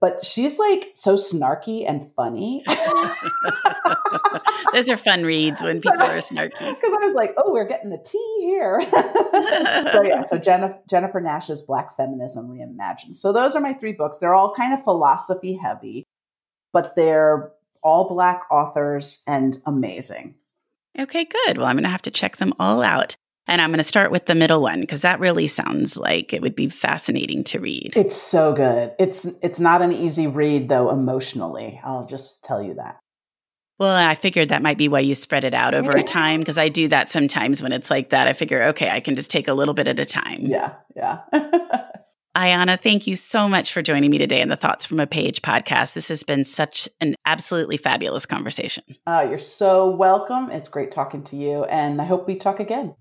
but 0.00 0.24
she's 0.24 0.58
like 0.58 0.92
so 0.94 1.14
snarky 1.14 1.88
and 1.88 2.10
funny 2.14 2.64
Those 4.74 4.90
are 4.90 4.96
fun 4.96 5.22
reads 5.22 5.62
when 5.62 5.80
people 5.80 6.02
are 6.02 6.16
snarky. 6.16 6.58
because 6.58 6.92
I 6.92 7.04
was 7.04 7.14
like, 7.14 7.32
oh, 7.36 7.52
we're 7.52 7.66
getting 7.66 7.90
the 7.90 8.04
tea 8.04 8.36
here. 8.40 8.80
so 9.92 10.02
yeah, 10.02 10.22
so 10.22 10.36
Jennifer, 10.36 10.80
Jennifer 10.90 11.20
Nash's 11.20 11.62
Black 11.62 11.94
Feminism 11.94 12.48
Reimagined. 12.48 13.14
So 13.14 13.32
those 13.32 13.54
are 13.54 13.60
my 13.60 13.72
three 13.72 13.92
books. 13.92 14.16
They're 14.16 14.34
all 14.34 14.52
kind 14.52 14.74
of 14.74 14.82
philosophy 14.82 15.54
heavy, 15.54 16.02
but 16.72 16.96
they're 16.96 17.52
all 17.84 18.08
black 18.08 18.42
authors 18.50 19.22
and 19.28 19.56
amazing. 19.64 20.34
Okay, 20.98 21.24
good. 21.24 21.58
Well, 21.58 21.66
I'm 21.66 21.76
going 21.76 21.84
to 21.84 21.90
have 21.90 22.02
to 22.02 22.10
check 22.10 22.38
them 22.38 22.52
all 22.58 22.82
out. 22.82 23.14
And 23.46 23.60
I'm 23.60 23.70
going 23.70 23.78
to 23.78 23.82
start 23.82 24.10
with 24.10 24.26
the 24.26 24.34
middle 24.34 24.62
one 24.62 24.80
because 24.80 25.02
that 25.02 25.20
really 25.20 25.46
sounds 25.46 25.96
like 25.96 26.32
it 26.32 26.40
would 26.40 26.56
be 26.56 26.68
fascinating 26.68 27.44
to 27.44 27.60
read. 27.60 27.92
It's 27.94 28.16
so 28.16 28.54
good. 28.54 28.92
It's 28.98 29.26
it's 29.42 29.60
not 29.60 29.82
an 29.82 29.92
easy 29.92 30.26
read 30.26 30.68
though 30.68 30.90
emotionally. 30.90 31.80
I'll 31.84 32.06
just 32.06 32.42
tell 32.42 32.62
you 32.62 32.74
that. 32.74 32.98
Well, 33.78 33.94
I 33.94 34.14
figured 34.14 34.50
that 34.50 34.62
might 34.62 34.78
be 34.78 34.88
why 34.88 35.00
you 35.00 35.14
spread 35.14 35.44
it 35.44 35.52
out 35.52 35.74
over 35.74 35.90
a 35.90 36.02
time 36.02 36.40
because 36.40 36.58
I 36.58 36.68
do 36.68 36.88
that 36.88 37.10
sometimes 37.10 37.62
when 37.62 37.72
it's 37.72 37.90
like 37.90 38.10
that. 38.10 38.28
I 38.28 38.32
figure, 38.32 38.62
okay, 38.68 38.88
I 38.88 39.00
can 39.00 39.16
just 39.16 39.30
take 39.30 39.48
a 39.48 39.52
little 39.52 39.74
bit 39.74 39.88
at 39.88 39.98
a 39.98 40.04
time. 40.04 40.46
Yeah, 40.46 40.74
yeah. 40.94 41.22
Ayanna, 42.36 42.80
thank 42.80 43.06
you 43.06 43.14
so 43.16 43.48
much 43.48 43.72
for 43.72 43.82
joining 43.82 44.10
me 44.10 44.18
today 44.18 44.40
in 44.40 44.48
the 44.48 44.56
Thoughts 44.56 44.86
from 44.86 45.00
a 45.00 45.06
Page 45.06 45.42
podcast. 45.42 45.94
This 45.94 46.08
has 46.08 46.22
been 46.22 46.44
such 46.44 46.88
an 47.00 47.14
absolutely 47.26 47.76
fabulous 47.76 48.26
conversation. 48.26 48.84
uh, 49.06 49.26
you're 49.28 49.38
so 49.38 49.90
welcome. 49.90 50.50
It's 50.50 50.68
great 50.68 50.90
talking 50.90 51.22
to 51.24 51.36
you, 51.36 51.64
and 51.64 52.00
I 52.00 52.04
hope 52.04 52.26
we 52.26 52.36
talk 52.36 52.60
again. 52.60 52.94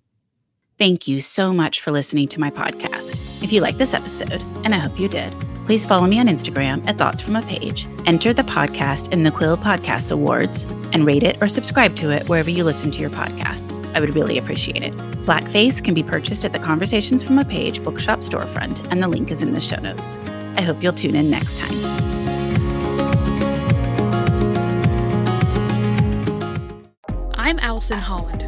Thank 0.79 1.07
you 1.07 1.21
so 1.21 1.53
much 1.53 1.81
for 1.81 1.91
listening 1.91 2.27
to 2.29 2.39
my 2.39 2.49
podcast. 2.49 3.43
If 3.43 3.53
you 3.53 3.61
like 3.61 3.77
this 3.77 3.93
episode, 3.93 4.41
and 4.65 4.73
I 4.73 4.79
hope 4.79 4.99
you 4.99 5.07
did, 5.07 5.31
please 5.65 5.85
follow 5.85 6.07
me 6.07 6.19
on 6.19 6.27
Instagram 6.27 6.85
at 6.87 6.97
Thoughts 6.97 7.21
from 7.21 7.35
a 7.35 7.41
Page, 7.43 7.85
enter 8.05 8.33
the 8.33 8.41
podcast 8.41 9.13
in 9.13 9.23
the 9.23 9.31
Quill 9.31 9.55
Podcasts 9.55 10.11
Awards, 10.11 10.63
and 10.91 11.05
rate 11.05 11.23
it 11.23 11.41
or 11.41 11.47
subscribe 11.47 11.95
to 11.97 12.11
it 12.11 12.27
wherever 12.27 12.49
you 12.49 12.63
listen 12.63 12.89
to 12.91 12.99
your 12.99 13.11
podcasts. 13.11 13.79
I 13.95 13.99
would 13.99 14.15
really 14.15 14.39
appreciate 14.39 14.81
it. 14.81 14.93
Blackface 15.27 15.81
can 15.83 15.93
be 15.93 16.03
purchased 16.03 16.43
at 16.43 16.53
the 16.53 16.59
Conversations 16.59 17.21
from 17.21 17.37
a 17.37 17.45
Page 17.45 17.83
bookshop 17.83 18.19
storefront, 18.19 18.91
and 18.91 19.01
the 19.01 19.07
link 19.07 19.29
is 19.29 19.43
in 19.43 19.53
the 19.53 19.61
show 19.61 19.79
notes. 19.79 20.17
I 20.57 20.61
hope 20.61 20.81
you'll 20.81 20.93
tune 20.93 21.15
in 21.15 21.29
next 21.29 21.59
time. 21.59 21.77
I'm 27.35 27.59
Allison 27.59 27.99
Holland, 27.99 28.47